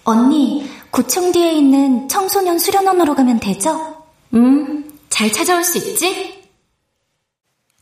언니, 0.05 0.71
구청 0.97 1.31
뒤에 1.31 1.53
있는 1.53 2.09
청소년 2.09 2.59
수련원으로 2.59 3.15
가면 3.15 3.39
되죠? 3.39 4.03
음, 4.33 4.99
잘 5.11 5.31
찾아올 5.31 5.63
수 5.63 5.77
있지? 5.77 6.43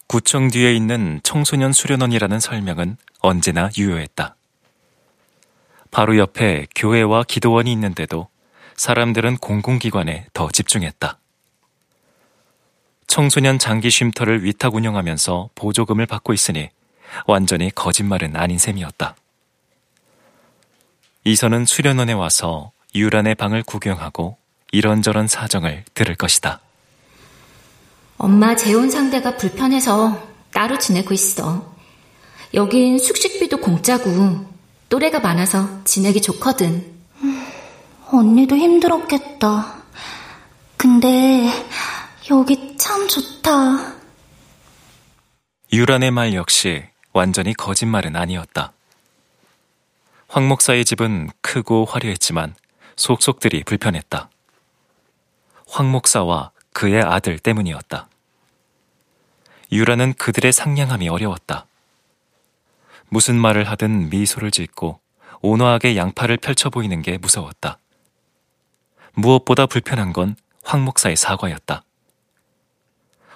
구청 0.08 0.48
뒤에 0.48 0.74
있는 0.74 1.20
청소년 1.22 1.72
수련원이라는 1.72 2.40
설명은 2.40 2.96
언제나 3.20 3.70
유효했다. 3.78 4.34
바로 5.92 6.18
옆에 6.18 6.66
교회와 6.74 7.22
기도원이 7.22 7.70
있는데도 7.70 8.26
사람들은 8.74 9.36
공공기관에 9.36 10.26
더 10.32 10.50
집중했다. 10.50 11.20
청소년 13.06 13.60
장기 13.60 13.90
쉼터를 13.90 14.42
위탁 14.42 14.74
운영하면서 14.74 15.50
보조금을 15.54 16.06
받고 16.06 16.32
있으니 16.32 16.68
완전히 17.28 17.70
거짓말은 17.72 18.34
아닌 18.34 18.58
셈이었다. 18.58 19.14
이선은 21.22 21.64
수련원에 21.64 22.12
와서 22.12 22.72
유란의 22.94 23.34
방을 23.34 23.62
구경하고 23.64 24.36
이런저런 24.70 25.26
사정을 25.26 25.84
들을 25.94 26.14
것이다. 26.14 26.60
엄마 28.16 28.54
재혼 28.54 28.90
상대가 28.90 29.36
불편해서 29.36 30.28
따로 30.52 30.78
지내고 30.78 31.12
있어. 31.14 31.74
여긴 32.54 32.98
숙식비도 32.98 33.58
공짜고 33.58 34.46
또래가 34.88 35.18
많아서 35.18 35.82
지내기 35.84 36.22
좋거든. 36.22 36.94
언니도 38.12 38.56
힘들었겠다. 38.56 39.82
근데 40.76 41.50
여기 42.30 42.76
참 42.76 43.08
좋다. 43.08 43.94
유란의 45.72 46.12
말 46.12 46.34
역시 46.34 46.84
완전히 47.12 47.54
거짓말은 47.54 48.14
아니었다. 48.14 48.72
황 50.28 50.46
목사의 50.46 50.84
집은 50.84 51.30
크고 51.40 51.86
화려했지만 51.86 52.54
속속들이 52.96 53.64
불편했다. 53.64 54.30
황 55.66 55.90
목사와 55.90 56.50
그의 56.72 57.02
아들 57.02 57.38
때문이었다. 57.38 58.08
유라는 59.72 60.14
그들의 60.14 60.52
상냥함이 60.52 61.08
어려웠다. 61.08 61.66
무슨 63.08 63.36
말을 63.36 63.68
하든 63.70 64.10
미소를 64.10 64.50
짓고 64.50 65.00
온화하게 65.40 65.96
양팔을 65.96 66.38
펼쳐 66.38 66.70
보이는 66.70 67.02
게 67.02 67.18
무서웠다. 67.18 67.78
무엇보다 69.14 69.66
불편한 69.66 70.12
건 70.12 70.36
황 70.66 70.84
목사의 70.84 71.16
사과였다. 71.16 71.84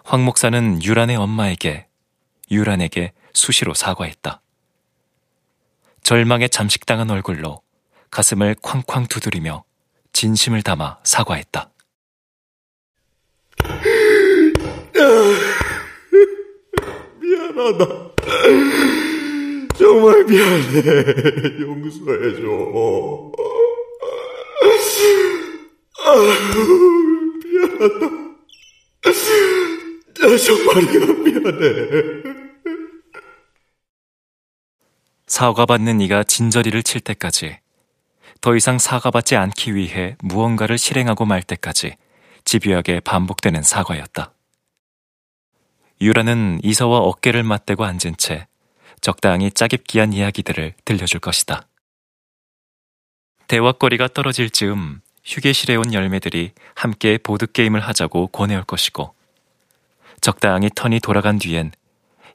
황 0.04 0.24
목사는 0.24 0.82
유란의 0.82 1.16
엄마에게, 1.16 1.86
유란에게 2.50 3.12
수시로 3.34 3.74
사과했다. 3.74 4.40
절망에 6.02 6.48
잠식당한 6.48 7.10
얼굴로 7.10 7.60
가슴을 8.10 8.56
쾅쾅 8.62 9.06
두드리며 9.06 9.64
진심을 10.12 10.62
담아 10.62 10.98
사과했다. 11.04 11.70
미안하다. 17.20 18.14
정말 19.76 20.24
미안해. 20.24 21.60
용서해줘. 21.60 22.42
미안하다. 27.44 28.28
정말이야, 30.44 31.06
미안해. 31.24 32.22
사과받는 35.26 36.00
이가 36.00 36.24
진저리를 36.24 36.82
칠 36.82 37.00
때까지 37.00 37.58
더 38.40 38.54
이상 38.54 38.78
사과받지 38.78 39.36
않기 39.36 39.74
위해 39.74 40.16
무언가를 40.22 40.78
실행하고 40.78 41.24
말 41.24 41.42
때까지 41.42 41.96
집요하게 42.44 43.00
반복되는 43.00 43.62
사과였다. 43.62 44.32
유라는 46.00 46.60
이서와 46.62 46.98
어깨를 46.98 47.42
맞대고 47.42 47.84
앉은 47.84 48.16
채 48.16 48.46
적당히 49.00 49.50
짜깁기한 49.50 50.12
이야기들을 50.12 50.74
들려줄 50.84 51.20
것이다. 51.20 51.66
대화거리가 53.48 54.08
떨어질 54.08 54.50
즈음 54.50 55.00
휴게실에 55.24 55.76
온 55.76 55.92
열매들이 55.92 56.52
함께 56.74 57.18
보드게임을 57.18 57.80
하자고 57.80 58.28
권해올 58.28 58.64
것이고 58.64 59.14
적당히 60.20 60.70
턴이 60.74 61.00
돌아간 61.00 61.38
뒤엔 61.38 61.72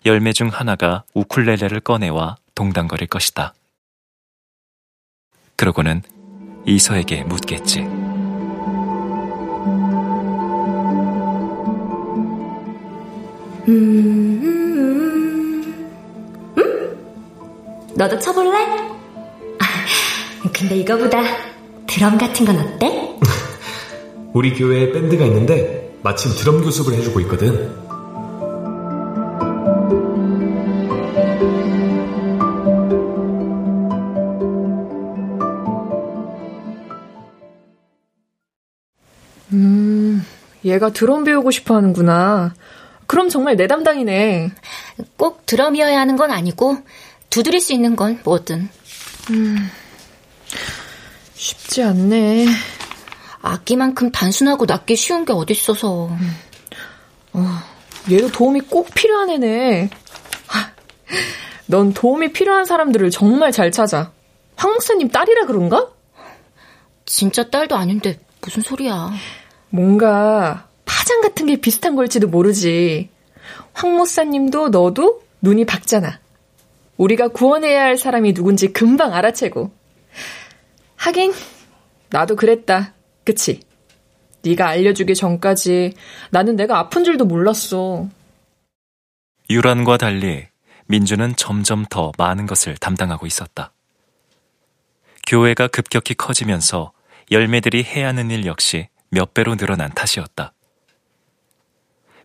열매 0.06 0.34
중 0.34 0.50
하나가 0.50 1.04
우쿨렐레를 1.14 1.80
꺼내와 1.80 2.38
동당거릴 2.56 3.08
것이다. 3.08 3.54
그러고는 5.64 6.02
이서에게 6.66 7.24
묻겠지. 7.24 7.80
음, 13.70 14.04
너도 17.96 18.20
쳐볼래? 18.20 18.58
아, 19.60 19.66
근데 20.54 20.76
이거보다 20.80 21.24
드럼 21.88 22.18
같은 22.18 22.46
건 22.46 22.58
어때? 22.58 23.18
우리 24.36 24.54
교회에 24.54 24.92
밴드가 24.92 25.24
있는데 25.28 25.98
마침 26.04 26.30
드럼 26.34 26.62
교습을 26.62 26.94
해주고 26.96 27.22
있거든. 27.22 27.74
얘가 40.74 40.92
드럼 40.92 41.24
배우고 41.24 41.52
싶어 41.52 41.76
하는구나. 41.76 42.54
그럼 43.08 43.30
정말 43.30 43.56
내 43.56 43.68
담당이네. 43.68 44.52
꼭 45.18 45.46
드럼이어야 45.46 46.00
하는 46.00 46.16
건 46.16 46.32
아니고 46.32 46.78
두드릴 47.30 47.60
수 47.62 47.74
있는 47.74 47.96
건 47.96 48.20
뭐든. 48.24 48.70
음, 49.32 49.70
쉽지 51.34 51.84
않네. 51.84 52.48
악기만큼 53.42 54.12
단순하고 54.12 54.66
낫기 54.66 54.96
쉬운 54.96 55.26
게 55.26 55.34
어딨어서. 55.34 56.10
어, 57.34 57.60
얘도 58.12 58.32
도움이 58.32 58.62
꼭 58.62 58.94
필요한 58.94 59.30
애네. 59.30 59.90
넌 61.66 61.94
도움이 61.94 62.34
필요한 62.34 62.66
사람들을 62.66 63.10
정말 63.10 63.52
잘 63.52 63.72
찾아. 63.72 64.12
황 64.56 64.74
목사님 64.74 65.10
딸이라 65.10 65.46
그런가? 65.46 65.90
진짜 67.06 67.50
딸도 67.50 67.76
아닌데 67.76 68.20
무슨 68.42 68.62
소리야. 68.62 69.12
뭔가 69.74 70.70
파장 70.86 71.22
같은 71.22 71.48
게 71.48 71.56
비슷한 71.56 71.96
걸지도 71.96 72.28
모르지. 72.28 73.10
황 73.74 73.98
목사님도 73.98 74.70
너도 74.70 75.24
눈이 75.42 75.66
밝잖아. 75.66 76.20
우리가 76.98 77.30
구원해야 77.30 77.82
할 77.82 77.98
사람이 77.98 78.36
누군지 78.36 78.72
금방 78.72 79.16
알아채고. 79.16 79.72
하긴 80.96 81.34
나도 82.12 82.36
그랬다. 82.36 82.94
그치? 83.26 83.62
네가 84.44 84.68
알려주기 84.68 85.16
전까지 85.16 85.96
나는 86.30 86.56
내가 86.56 86.78
아픈 86.78 87.04
줄도 87.04 87.26
몰랐어. 87.26 88.08
유란과 89.50 89.98
달리 89.98 90.46
민주는 90.86 91.36
점점 91.36 91.84
더 91.90 92.12
많은 92.20 92.46
것을 92.46 92.78
담당하고 92.78 93.26
있었다. 93.26 93.74
교회가 95.26 95.70
급격히 95.70 96.14
커지면서 96.14 96.92
열매들이 97.32 97.84
해야 97.84 98.10
하는 98.10 98.30
일 98.30 98.46
역시 98.46 98.88
몇 99.14 99.36
배로 99.36 99.56
늘어난 99.56 99.92
탓이었다. 99.92 100.54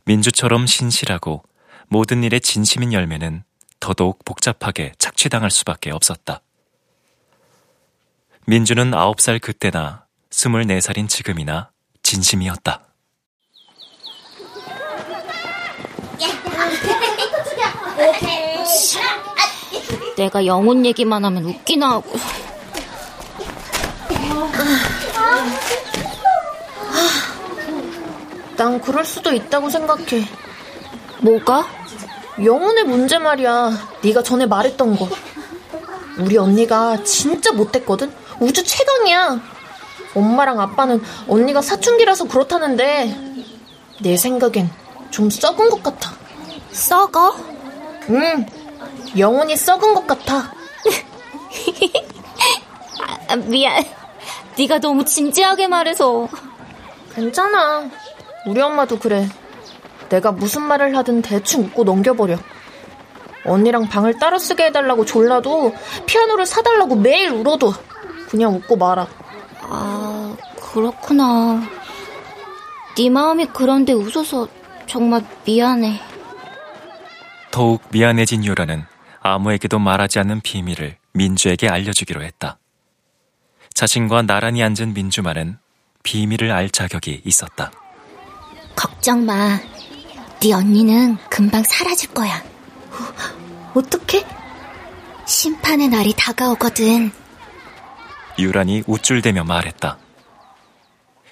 민주처럼 0.05 0.67
신실하고 0.67 1.43
모든 1.89 2.25
일에 2.25 2.39
진심인 2.39 2.95
열매는 2.95 3.45
더더욱 3.79 4.25
복잡하게 4.25 4.95
착취당할 4.99 5.51
수밖에 5.51 5.91
없었다. 5.91 6.41
민주는 8.47 8.95
아홉 8.95 9.21
살 9.21 9.39
그때나 9.39 10.07
스물네 10.31 10.81
살인 10.81 11.09
지금이나 11.09 11.71
진심이었다. 12.03 12.83
내가 20.17 20.47
영혼 20.47 20.87
얘기만 20.87 21.23
하면 21.27 21.45
웃기나 21.45 21.91
하고. 21.91 22.19
난 28.59 28.81
그럴 28.81 29.05
수도 29.05 29.33
있다고 29.33 29.71
생각해. 29.71 30.27
뭐가? 31.23 31.65
영혼의 32.45 32.83
문제 32.85 33.19
말이야. 33.19 33.71
네가 34.03 34.25
전에 34.25 34.47
말했던 34.47 34.97
거. 34.97 35.09
우리 36.19 36.37
언니가 36.37 37.05
진짜 37.05 37.53
못됐거든. 37.53 38.13
우주 38.41 38.65
최강이야. 38.65 39.41
엄마랑 40.17 40.61
아빠는 40.61 41.01
언니가 41.29 41.63
사춘기라서 41.63 42.25
그렇다는데 42.25 43.45
내 44.03 44.17
생각엔 44.17 44.69
좀 45.13 45.31
썩은 45.31 45.71
것 45.71 45.81
같아. 45.85 46.11
썩어? 46.73 47.37
응. 48.11 48.45
영혼이 49.17 49.57
썩은 49.57 49.95
것 49.95 50.05
같아. 50.05 50.53
아, 53.29 53.37
미안. 53.37 53.85
네가 54.59 54.81
너무 54.81 55.05
진지하게 55.05 55.69
말해서. 55.69 56.27
괜찮아. 57.15 57.89
우리 58.49 58.63
엄마도 58.63 58.99
그래. 58.99 59.29
내가 60.09 60.33
무슨 60.33 60.63
말을 60.63 60.97
하든 60.97 61.21
대충 61.21 61.65
웃고 61.65 61.85
넘겨버려. 61.85 62.39
언니랑 63.45 63.89
방을 63.89 64.19
따로 64.19 64.39
쓰게 64.39 64.67
해달라고 64.67 65.05
졸라도 65.05 65.75
피아노를 66.07 66.47
사달라고 66.47 66.97
매일 66.97 67.31
울어도 67.31 67.73
그냥 68.31 68.55
웃고 68.55 68.77
말아. 68.77 69.07
아, 69.61 70.35
그렇구나. 70.61 71.63
네 72.97 73.11
마음이 73.11 73.49
그런데 73.53 73.93
웃어서 73.93 74.49
정말 74.87 75.25
미안해. 75.45 76.01
더욱 77.51 77.83
미안해진 77.91 78.45
유라는 78.47 78.85
아무에게도 79.21 79.79
말하지 79.79 80.21
않는 80.21 80.41
비밀을 80.41 80.97
민주에게 81.13 81.69
알려주기로 81.69 82.23
했다. 82.23 82.59
자신과 83.75 84.23
나란히 84.23 84.63
앉은 84.63 84.95
민주만은 84.95 85.59
비밀을 86.03 86.51
알 86.51 86.71
자격이 86.71 87.23
있었다. 87.25 87.71
걱정 88.79 89.27
마. 89.27 89.59
네 90.41 90.53
언니는 90.53 91.17
금방 91.29 91.65
사라질 91.65 92.15
거야. 92.15 92.45
어떻게? 93.75 94.25
심판의 95.27 95.89
날이 95.89 96.15
다가오거든. 96.17 97.11
유란이 98.39 98.85
우쭐대며 98.87 99.43
말했다. 99.43 99.99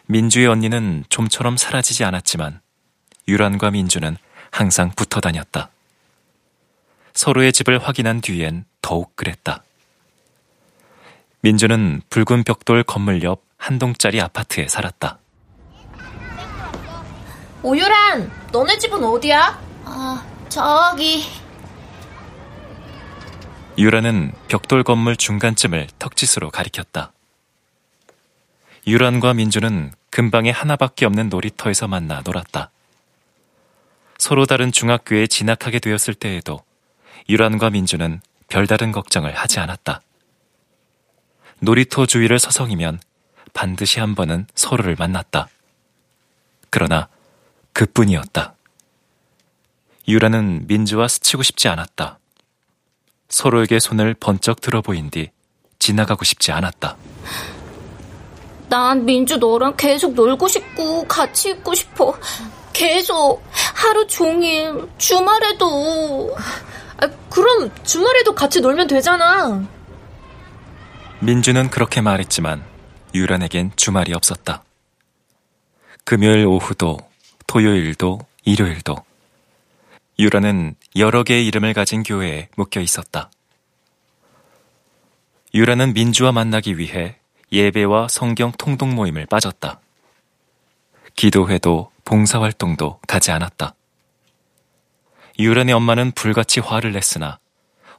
민주의 0.07 0.47
언니는 0.49 1.05
좀처럼 1.09 1.57
사라지지 1.57 2.03
않았지만 2.03 2.61
유란과 3.29 3.71
민주는 3.71 4.17
항상 4.51 4.91
붙어 4.91 5.21
다녔다. 5.21 5.71
서로의 7.15 7.53
집을 7.53 7.79
확인한 7.79 8.21
뒤엔 8.21 8.65
더욱 8.83 9.15
그랬다. 9.15 9.63
민주는 11.43 12.03
붉은 12.11 12.43
벽돌 12.43 12.83
건물 12.83 13.23
옆 13.23 13.47
한 13.59 13.79
동짜리 13.79 14.21
아파트에 14.21 14.69
살았다. 14.69 15.19
오유란, 17.67 18.31
너네 18.53 18.79
집은 18.79 19.03
어디야? 19.03 19.61
아, 19.87 20.25
저기. 20.49 21.25
유란은 23.77 24.31
벽돌 24.47 24.85
건물 24.85 25.17
중간쯤을 25.17 25.89
턱짓으로 25.99 26.53
가리켰다. 26.53 27.11
유란과 28.87 29.35
민주는 29.35 29.93
근방에 30.11 30.53
하나밖에 30.53 31.07
없는 31.07 31.29
놀이터에서 31.29 31.89
만나 31.89 32.23
놀았다. 32.25 32.71
서로 34.17 34.47
다른 34.47 34.71
중학교에 34.71 35.27
진학하게 35.27 35.81
되었을 35.81 36.15
때에도 36.15 36.63
유란과 37.29 37.71
민주는 37.71 38.21
별다른 38.47 38.93
걱정을 38.93 39.35
하지 39.35 39.59
않았다. 39.59 40.03
놀이터 41.59 42.07
주위를 42.07 42.39
서성이면 42.39 43.01
반드시 43.55 43.99
한 43.99 44.15
번은 44.15 44.47
서로를 44.55 44.95
만났다. 44.97 45.49
그러나 46.71 47.09
그뿐이었다. 47.77 48.55
유라는 50.09 50.67
민주와 50.67 51.09
스치고 51.09 51.43
싶지 51.43 51.69
않았다. 51.69 52.19
서로에게 53.29 53.81
손을 53.81 54.15
번쩍 54.15 54.63
들어보인 54.63 55.11
뒤 55.11 55.31
지나가고 55.79 56.25
싶지 56.25 56.53
않았다. 56.53 56.97
난 58.71 59.05
민주 59.05 59.37
너랑 59.37 59.77
계속 59.77 60.15
놀고 60.15 60.49
싶고 60.49 61.07
같이 61.07 61.51
있고 61.51 61.75
싶어. 61.75 62.19
계속 62.73 63.43
하루 63.53 64.07
종일 64.07 64.89
주말에도. 64.97 66.35
아, 66.97 67.09
그럼 67.29 67.71
주말에도 67.85 68.35
같이 68.35 68.63
놀면 68.63 68.87
되잖아. 68.87 69.63
민주는 71.21 71.69
그렇게 71.69 72.01
말했지만 72.01 72.65
유란에겐 73.13 73.73
주말이 73.77 74.15
없었다. 74.15 74.65
금요일 76.05 76.47
오후도 76.47 76.99
토요일도 77.47 78.21
일요일도 78.45 78.97
유라는 80.19 80.75
여러 80.97 81.23
개의 81.23 81.47
이름을 81.47 81.75
가진 81.75 82.03
교회에 82.03 82.49
묶여 82.57 82.81
있었다. 82.81 83.31
유라는 85.55 85.93
민주와 85.93 86.33
만나기 86.33 86.79
위해 86.79 87.17
예배와 87.53 88.09
성경 88.09 88.53
통독 88.53 88.89
모임을 88.89 89.27
빠졌다. 89.27 89.81
기도회도 91.15 91.91
봉사활동도 92.05 93.01
가지 93.07 93.31
않았다. 93.31 93.75
유란의 95.39 95.75
엄마는 95.75 96.13
불같이 96.13 96.61
화를 96.61 96.93
냈으나 96.93 97.39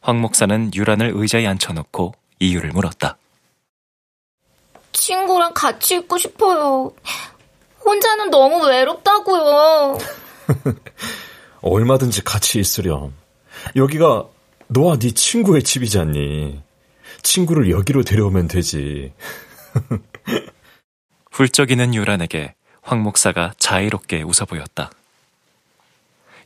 황 0.02 0.22
목사는 0.22 0.72
유란을 0.74 1.12
의자에 1.16 1.46
앉혀놓고 1.48 2.14
이유를 2.40 2.72
물었다. 2.72 3.18
친구랑 4.92 5.54
같이 5.54 5.96
있고 5.98 6.18
싶어요. 6.18 6.94
혼자는 7.88 8.30
너무 8.30 8.68
외롭다고요. 8.68 9.98
얼마든지 11.62 12.24
같이 12.24 12.60
있으렴. 12.60 13.14
여기가 13.78 14.28
너와 14.68 14.98
네 15.00 15.12
친구의 15.12 15.64
집이잖니. 15.64 16.62
친구를 17.24 17.72
여기로 17.72 18.04
데려오면 18.04 18.50
되지. 18.50 19.14
훌쩍이는 21.32 21.96
유란에게 21.96 22.56
황 22.82 23.02
목사가 23.04 23.54
자애롭게 23.58 24.22
웃어 24.24 24.46
보였다. 24.48 24.92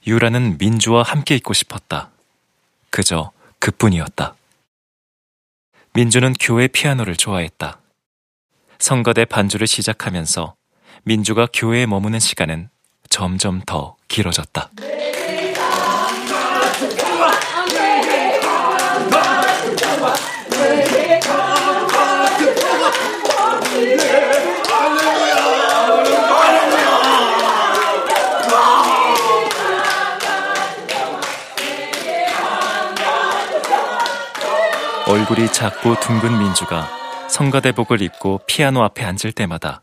유란은 0.05 0.57
민주와 0.59 1.01
함께 1.03 1.35
있고 1.35 1.53
싶었다. 1.53 2.11
그저 2.91 3.31
그뿐이었다. 3.59 4.35
민주는 5.93 6.33
교회 6.39 6.67
피아노를 6.67 7.15
좋아했다. 7.15 7.79
성가대 8.79 9.25
반주를 9.25 9.67
시작하면서 9.67 10.55
민주가 11.04 11.47
교회에 11.52 11.86
머무는 11.86 12.20
시간은 12.20 12.70
점점 13.10 13.62
더 13.66 13.95
길어졌다. 14.08 14.70
얼굴이 35.08 35.52
작고 35.52 35.99
둥근 35.99 36.39
민주가 36.39 36.88
성가대복을 37.28 38.02
입고 38.02 38.41
피아노 38.47 38.82
앞에 38.84 39.04
앉을 39.04 39.34
때마다 39.36 39.82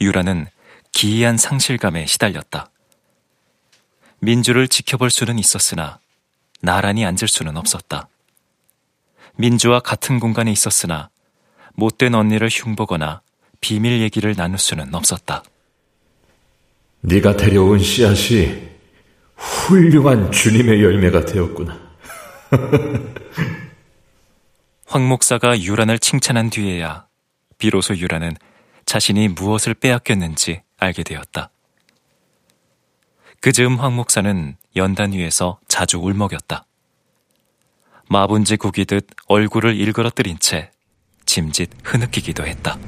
유라는 0.00 0.46
기이한 0.92 1.36
상실감에 1.36 2.06
시달렸다. 2.06 2.70
민주를 4.20 4.68
지켜볼 4.68 5.10
수는 5.10 5.38
있었으나 5.38 5.98
나란히 6.60 7.04
앉을 7.04 7.28
수는 7.28 7.56
없었다. 7.56 8.08
민주와 9.36 9.80
같은 9.80 10.18
공간에 10.18 10.50
있었으나 10.50 11.10
못된 11.74 12.14
언니를 12.14 12.48
흉보거나 12.50 13.20
비밀 13.60 14.00
얘기를 14.00 14.34
나눌 14.34 14.58
수는 14.58 14.94
없었다. 14.94 15.42
네가 17.02 17.36
데려온 17.36 17.78
씨앗이 17.78 18.66
훌륭한 19.36 20.32
주님의 20.32 20.82
열매가 20.82 21.26
되었구나. 21.26 21.78
황 24.86 25.06
목사가 25.08 25.60
유란을 25.60 25.98
칭찬한 25.98 26.50
뒤에야 26.50 27.06
비로소 27.58 27.96
유란은 27.96 28.34
자신이 28.86 29.28
무엇을 29.28 29.74
빼앗겼는지 29.74 30.62
알게 30.78 31.02
되었다. 31.02 31.50
그 33.40 33.52
즈음 33.52 33.76
황 33.76 33.94
목사는 33.94 34.56
연단 34.76 35.12
위에서 35.12 35.58
자주 35.68 35.98
울먹였다. 35.98 36.64
마분지 38.08 38.56
구기듯 38.56 39.08
얼굴을 39.26 39.76
일그러뜨린 39.76 40.38
채 40.38 40.70
짐짓 41.26 41.70
흐느끼기도 41.82 42.46
했다. 42.46 42.78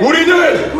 우리는 0.00 0.72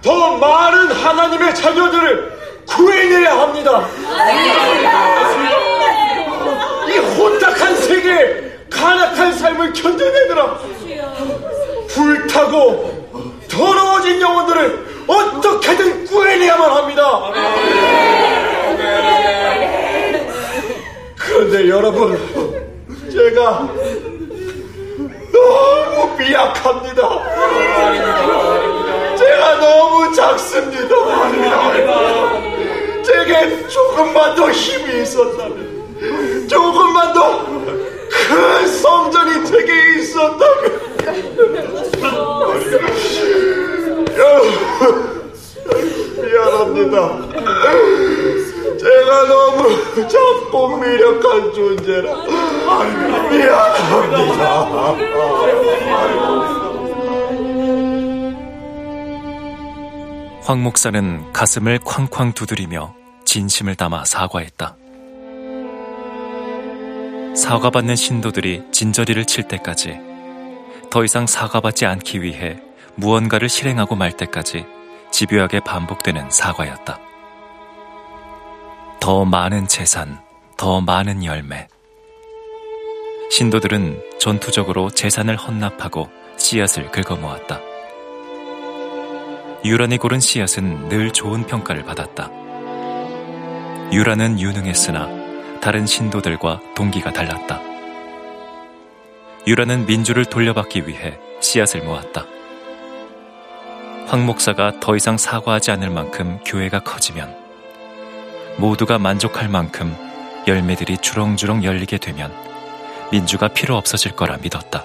더 0.00 0.38
많은 0.38 0.92
하나님의 0.92 1.54
자녀들을 1.54 2.36
구해내야 2.66 3.40
합니다. 3.40 3.88
이 6.88 6.98
혼탁한 6.98 7.76
세계에 7.76 8.46
간악한 8.70 9.36
삶을 9.36 9.72
견뎌내느라 9.72 10.75
불타고 11.96 13.08
더러워진 13.48 14.20
영혼들을 14.20 14.86
어떻게든 15.06 16.04
구해내야만 16.04 16.70
합니다. 16.70 17.32
그런데 21.16 21.68
여러분, 21.70 22.18
제가 23.10 23.68
너무 25.32 26.16
미약합니다. 26.18 27.08
제가 29.16 29.56
너무 29.58 30.14
작습니다. 30.14 30.94
제게 33.02 33.66
조금만 33.68 34.34
더 34.34 34.50
힘이 34.50 35.02
있었다면, 35.02 36.46
조금만 36.46 37.14
더 37.14 37.46
큰 38.08 38.66
성전이 38.66 39.44
제게 39.46 39.98
있었다면, 39.98 40.75
미안합니다. 46.22 46.96
제가 48.76 49.28
너무 49.28 50.08
작고 50.08 50.76
미력한 50.78 51.52
존재라 51.54 52.08
미안합니다. 53.30 54.46
황 60.42 60.62
목사는 60.62 61.32
가슴을 61.32 61.78
쾅쾅 61.84 62.32
두드리며 62.32 62.94
진심을 63.24 63.74
담아 63.76 64.04
사과했다. 64.04 64.76
사과받는 67.36 67.96
신도들이 67.96 68.62
진저리를 68.72 69.24
칠 69.26 69.46
때까지 69.48 70.15
더 70.90 71.04
이상 71.04 71.26
사과받지 71.26 71.86
않기 71.86 72.22
위해 72.22 72.60
무언가를 72.94 73.48
실행하고 73.48 73.94
말 73.96 74.12
때까지 74.12 74.66
집요하게 75.10 75.60
반복되는 75.60 76.30
사과였다. 76.30 76.98
더 79.00 79.24
많은 79.24 79.68
재산, 79.68 80.20
더 80.56 80.80
많은 80.80 81.24
열매. 81.24 81.68
신도들은 83.30 84.02
전투적으로 84.18 84.90
재산을 84.90 85.36
헌납하고 85.36 86.08
씨앗을 86.36 86.90
긁어모았다. 86.90 87.60
유란이 89.64 89.98
고른 89.98 90.20
씨앗은 90.20 90.88
늘 90.88 91.12
좋은 91.12 91.44
평가를 91.46 91.84
받았다. 91.84 92.30
유란은 93.92 94.40
유능했으나 94.40 95.60
다른 95.60 95.86
신도들과 95.86 96.60
동기가 96.74 97.12
달랐다. 97.12 97.75
유란은 99.46 99.86
민주를 99.86 100.24
돌려받기 100.24 100.88
위해 100.88 101.18
씨앗을 101.40 101.82
모았다. 101.82 102.26
황 104.08 104.26
목사가 104.26 104.72
더 104.80 104.96
이상 104.96 105.16
사과하지 105.16 105.70
않을 105.70 105.90
만큼 105.90 106.40
교회가 106.44 106.80
커지면 106.80 107.36
모두가 108.56 108.98
만족할 108.98 109.48
만큼 109.48 109.96
열매들이 110.48 110.98
주렁주렁 110.98 111.62
열리게 111.62 111.98
되면 111.98 112.32
민주가 113.12 113.46
필요 113.46 113.76
없어질 113.76 114.16
거라 114.16 114.36
믿었다. 114.38 114.84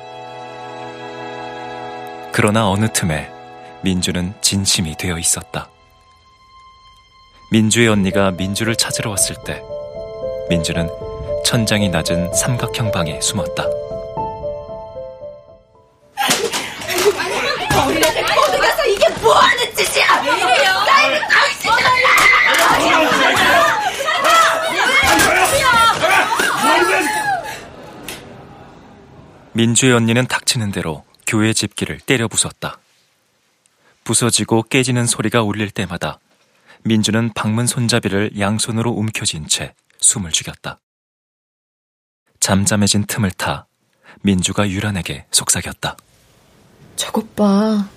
그러나 2.31 2.69
어느 2.69 2.87
틈에 2.91 3.31
민주는 3.81 4.33
진심이 4.41 4.95
되어 4.95 5.17
있었다. 5.17 5.69
민주의 7.51 7.87
언니가 7.87 8.29
민주를 8.29 8.75
찾으러 8.75 9.09
왔을 9.09 9.35
때 9.43 9.63
민주는 10.49 10.87
천장이 11.45 11.89
낮은 11.89 12.33
삼각형 12.33 12.91
방에 12.91 13.19
숨었다. 13.21 13.65
민주의 29.53 29.91
언니는 29.91 30.27
닥치는 30.27 30.71
대로 30.71 31.03
교회 31.27 31.51
집기를 31.51 31.99
때려 31.99 32.27
부쉈다. 32.27 32.79
부서지고 34.03 34.63
깨지는 34.63 35.05
소리가 35.05 35.43
울릴 35.43 35.71
때마다 35.71 36.19
민주는 36.83 37.31
방문 37.33 37.67
손잡이를 37.67 38.39
양손으로 38.39 38.91
움켜쥔 38.91 39.47
채 39.47 39.73
숨을 39.99 40.31
죽였다. 40.31 40.79
잠잠해진 42.39 43.05
틈을 43.05 43.31
타 43.31 43.67
민주가 44.21 44.69
유란에게 44.69 45.25
속삭였다. 45.31 45.97
저것 46.95 47.35
봐. 47.35 47.87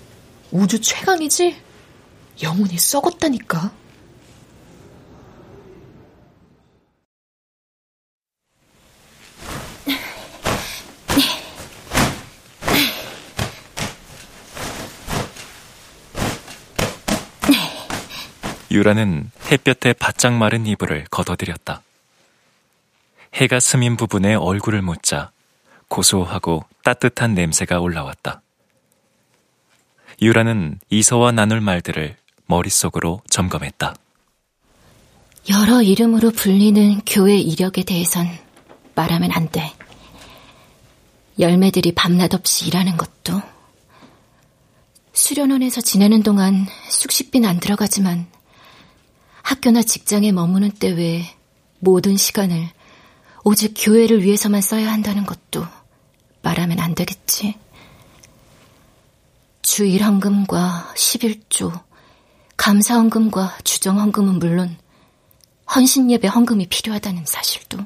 우주 0.51 0.79
최강이지? 0.79 1.61
영혼이 2.43 2.77
썩었다니까. 2.77 3.71
유라는 18.75 19.31
햇볕에 19.49 19.93
바짝 19.93 20.33
마른 20.33 20.67
이불을 20.67 21.05
걷어들였다. 21.09 21.81
해가 23.33 23.61
스민 23.61 23.95
부분에 23.95 24.35
얼굴을 24.35 24.81
묻자 24.81 25.31
고소하고 25.87 26.65
따뜻한 26.83 27.33
냄새가 27.35 27.79
올라왔다. 27.79 28.41
유라는 30.21 30.79
이서와 30.89 31.31
나눌 31.31 31.61
말들을 31.61 32.17
머릿속으로 32.47 33.21
점검했다. 33.29 33.95
여러 35.49 35.81
이름으로 35.81 36.31
불리는 36.31 36.99
교회 37.05 37.37
이력에 37.37 37.83
대해선 37.83 38.27
말하면 38.93 39.31
안 39.31 39.49
돼. 39.51 39.73
열매들이 41.39 41.93
밤낮 41.93 42.33
없이 42.33 42.67
일하는 42.67 42.97
것도 42.97 43.41
수련원에서 45.13 45.79
지내는 45.79 46.23
동안 46.23 46.65
숙식비는 46.89 47.47
안 47.47 47.61
들어가지만 47.61 48.34
학교나 49.45 49.83
직장에 49.83 50.31
머무는 50.31 50.71
때 50.71 50.89
외에 50.89 51.23
모든 51.77 52.17
시간을 52.17 52.67
오직 53.43 53.75
교회를 53.77 54.23
위해서만 54.23 54.59
써야 54.61 54.91
한다는 54.91 55.23
것도 55.23 55.63
말하면 56.41 56.79
안 56.79 56.95
되겠지. 56.95 57.53
주일 59.61 60.03
헌금과 60.03 60.93
11조, 60.95 61.79
감사 62.57 62.95
헌금과 62.95 63.59
주정 63.63 63.99
헌금은 63.99 64.39
물론 64.39 64.75
헌신 65.75 66.09
예배 66.09 66.27
헌금이 66.27 66.65
필요하다는 66.65 67.25
사실도. 67.27 67.77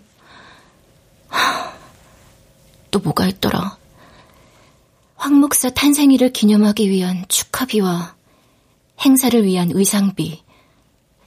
또 2.89 2.99
뭐가 2.99 3.27
있더라. 3.27 3.77
황 5.17 5.33
목사 5.33 5.69
탄생일을 5.69 6.31
기념하기 6.31 6.89
위한 6.89 7.25
축하비와 7.27 8.15
행사를 9.01 9.43
위한 9.43 9.71
의상비, 9.73 10.41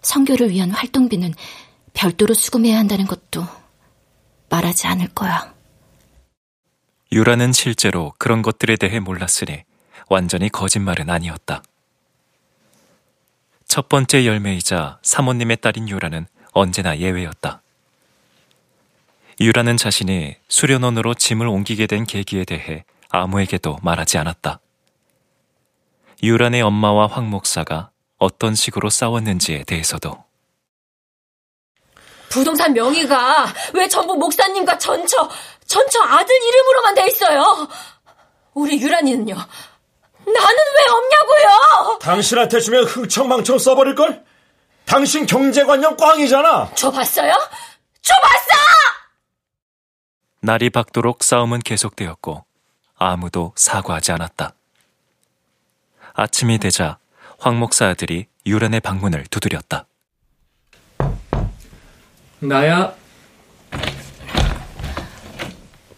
성교를 0.03 0.51
위한 0.51 0.71
활동비는 0.71 1.35
별도로 1.95 2.35
수금해야 2.35 2.79
한다는 2.79 3.07
것도 3.07 3.47
말하지 4.51 4.87
않을 4.87 5.09
거야. 5.09 5.55
유라는 7.13 7.53
실제로 7.53 8.13
그런 8.19 8.43
것들에 8.43 8.77
대해 8.77 9.01
몰랐으니 9.01 9.65
완전히 10.09 10.49
거짓말은 10.49 11.11
아니었다. 11.11 11.63
첫 13.67 13.89
번째 13.89 14.27
열매이자 14.27 14.99
사모님의 15.03 15.59
딸인 15.59 15.89
유라는 15.89 16.27
언제나 16.53 16.99
예외였다. 16.99 17.63
유라는 19.41 19.77
자신이 19.77 20.37
수련원으로 20.49 21.15
짐을 21.15 21.47
옮기게 21.47 21.87
된 21.87 22.05
계기에 22.05 22.45
대해 22.45 22.85
아무에게도 23.09 23.79
말하지 23.83 24.19
않았다. 24.19 24.61
유란의 26.23 26.63
엄마와 26.63 27.07
황 27.07 27.31
목사가 27.31 27.92
어떤 28.23 28.55
식으로 28.55 28.89
싸웠는지에 28.89 29.65
대해서도 29.65 30.25
부동산 32.29 32.73
명의가 32.73 33.53
왜 33.75 33.89
전부 33.89 34.15
목사님과 34.15 34.79
전처, 34.79 35.29
전처 35.67 36.01
아들 36.03 36.35
이름으로만 36.41 36.95
돼 36.95 37.07
있어요? 37.09 37.69
우리 38.55 38.81
유란이는요? 38.81 39.35
나는 39.35 40.59
왜 40.79 40.93
없냐고요? 40.93 41.99
당신한테 41.99 42.61
주면 42.61 42.85
흥청망청 42.85 43.59
써버릴걸? 43.59 44.25
당신 44.85 45.27
경제관념 45.27 45.97
꽝이잖아. 45.97 46.75
줘봤어요? 46.77 47.35
줘봤어! 48.03 48.55
날이 50.41 50.71
밝도록 50.71 51.25
싸움은 51.25 51.59
계속되었고 51.59 52.45
아무도 52.97 53.53
사과하지 53.57 54.13
않았다. 54.13 54.55
아침이 56.15 56.59
되자 56.59 56.99
황 57.43 57.59
목사 57.59 57.89
아들이 57.89 58.27
유란의 58.47 58.79
방문을 58.79 59.25
두드렸다. 59.29 59.87
나야. 62.39 62.95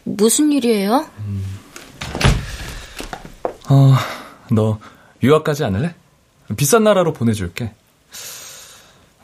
무슨 0.05 0.53
일이에요? 0.53 1.07
어, 3.69 3.95
너 4.53 4.79
유학 5.23 5.45
가지 5.45 5.65
않을래? 5.65 5.95
비싼 6.57 6.85
나라로 6.85 7.13
보내줄게. 7.13 7.75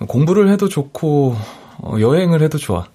공부를 0.06 0.50
해도 0.50 0.68
좋고 0.68 1.38
어, 1.78 1.96
여행을 1.98 2.42
해도 2.42 2.58
좋아. 2.58 2.86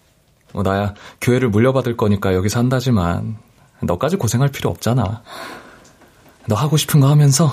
어, 0.54 0.62
나야 0.62 0.94
교회를 1.20 1.50
물려받을 1.50 1.98
거니까 1.98 2.36
여기 2.36 2.48
산다지만 2.48 3.40
너까지 3.82 4.18
고생할 4.18 4.50
필요 4.50 4.70
없잖아. 4.70 5.24
너 6.48 6.54
하고 6.54 6.78
싶은 6.78 7.00
거 7.00 7.10
하면서 7.10 7.52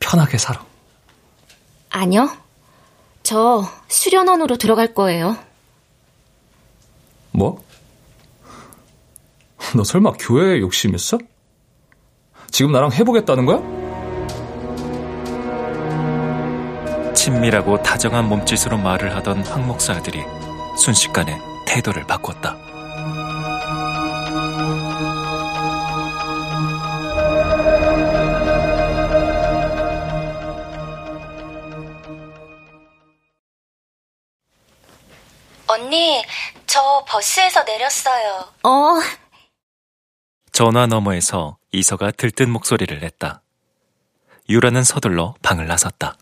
편하게 0.00 0.36
살아. 0.36 0.62
아니요. 1.94 2.28
저 3.22 3.64
수련원으로 3.86 4.56
들어갈 4.56 4.94
거예요. 4.94 5.36
뭐? 7.30 7.62
너 9.76 9.84
설마 9.84 10.14
교회에 10.18 10.58
욕심 10.58 10.94
있어? 10.96 11.18
지금 12.50 12.72
나랑 12.72 12.92
해보겠다는 12.92 13.46
거야? 13.46 13.62
친밀하고 17.14 17.80
다정한 17.82 18.28
몸짓으로 18.28 18.76
말을 18.76 19.14
하던 19.16 19.44
황 19.46 19.66
목사 19.66 19.94
아들이 19.94 20.20
순식간에 20.76 21.38
태도를 21.66 22.06
바꿨다. 22.08 22.56
언니, 35.84 36.24
저 36.66 37.04
버스에서 37.06 37.62
내렸어요. 37.62 38.46
어. 38.62 39.00
전화 40.50 40.86
너머에서 40.86 41.58
이서가 41.72 42.10
들뜬 42.12 42.48
목소리를 42.50 43.00
냈다. 43.00 43.42
유라는 44.48 44.82
서둘러 44.82 45.34
방을 45.42 45.66
나섰다. 45.66 46.16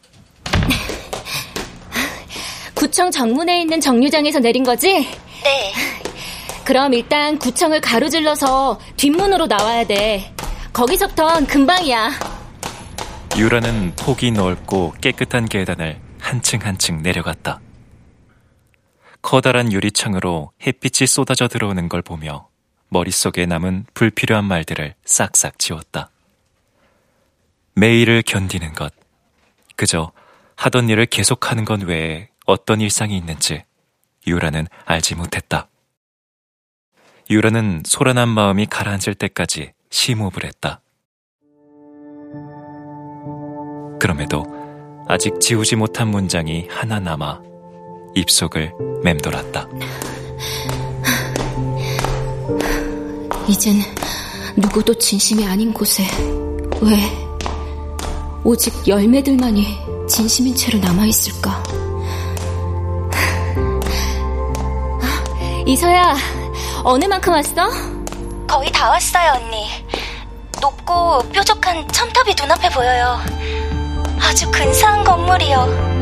구청 2.74 3.12
정문에 3.12 3.60
있는 3.60 3.80
정류장에서 3.80 4.40
내린 4.40 4.64
거지? 4.64 5.08
네. 5.44 5.72
그럼 6.64 6.92
일단 6.94 7.38
구청을 7.38 7.80
가로질러서 7.80 8.80
뒷문으로 8.96 9.46
나와야 9.46 9.84
돼. 9.84 10.34
거기서부턴 10.72 11.46
금방이야. 11.46 12.10
유라는 13.36 13.94
폭이 13.96 14.32
넓고 14.32 14.94
깨끗한 15.00 15.46
계단을 15.46 16.00
한층 16.20 16.58
한층 16.62 17.00
내려갔다. 17.02 17.60
커다란 19.22 19.72
유리창으로 19.72 20.52
햇빛이 20.66 21.06
쏟아져 21.06 21.48
들어오는 21.48 21.88
걸 21.88 22.02
보며 22.02 22.48
머릿속에 22.88 23.46
남은 23.46 23.86
불필요한 23.94 24.44
말들을 24.44 24.94
싹싹 25.04 25.58
지웠다. 25.58 26.10
매일을 27.74 28.22
견디는 28.22 28.74
것. 28.74 28.92
그저 29.76 30.12
하던 30.56 30.90
일을 30.90 31.06
계속하는 31.06 31.64
것 31.64 31.82
외에 31.84 32.28
어떤 32.44 32.80
일상이 32.80 33.16
있는지 33.16 33.64
유라는 34.26 34.66
알지 34.84 35.14
못했다. 35.14 35.68
유라는 37.30 37.82
소란한 37.86 38.28
마음이 38.28 38.66
가라앉을 38.66 39.14
때까지 39.14 39.72
심호흡을 39.90 40.44
했다. 40.44 40.82
그럼에도 43.98 44.44
아직 45.08 45.40
지우지 45.40 45.76
못한 45.76 46.08
문장이 46.08 46.66
하나 46.68 46.98
남아 46.98 47.51
입속을 48.14 48.74
맴돌았다. 49.02 49.68
이젠 53.48 53.76
누구도 54.56 54.94
진심이 54.94 55.46
아닌 55.46 55.72
곳에 55.72 56.04
왜 56.80 56.98
오직 58.44 58.86
열매들만이 58.86 59.78
진심인 60.08 60.54
채로 60.54 60.78
남아있을까? 60.78 61.62
이서야, 65.66 66.16
어느 66.84 67.04
만큼 67.06 67.32
왔어? 67.32 67.68
거의 68.46 68.70
다 68.72 68.90
왔어요, 68.90 69.32
언니. 69.36 69.68
높고 70.60 71.20
뾰족한 71.30 71.88
첨탑이 71.88 72.34
눈앞에 72.38 72.68
보여요. 72.70 73.18
아주 74.20 74.50
근사한 74.50 75.04
건물이요. 75.04 76.01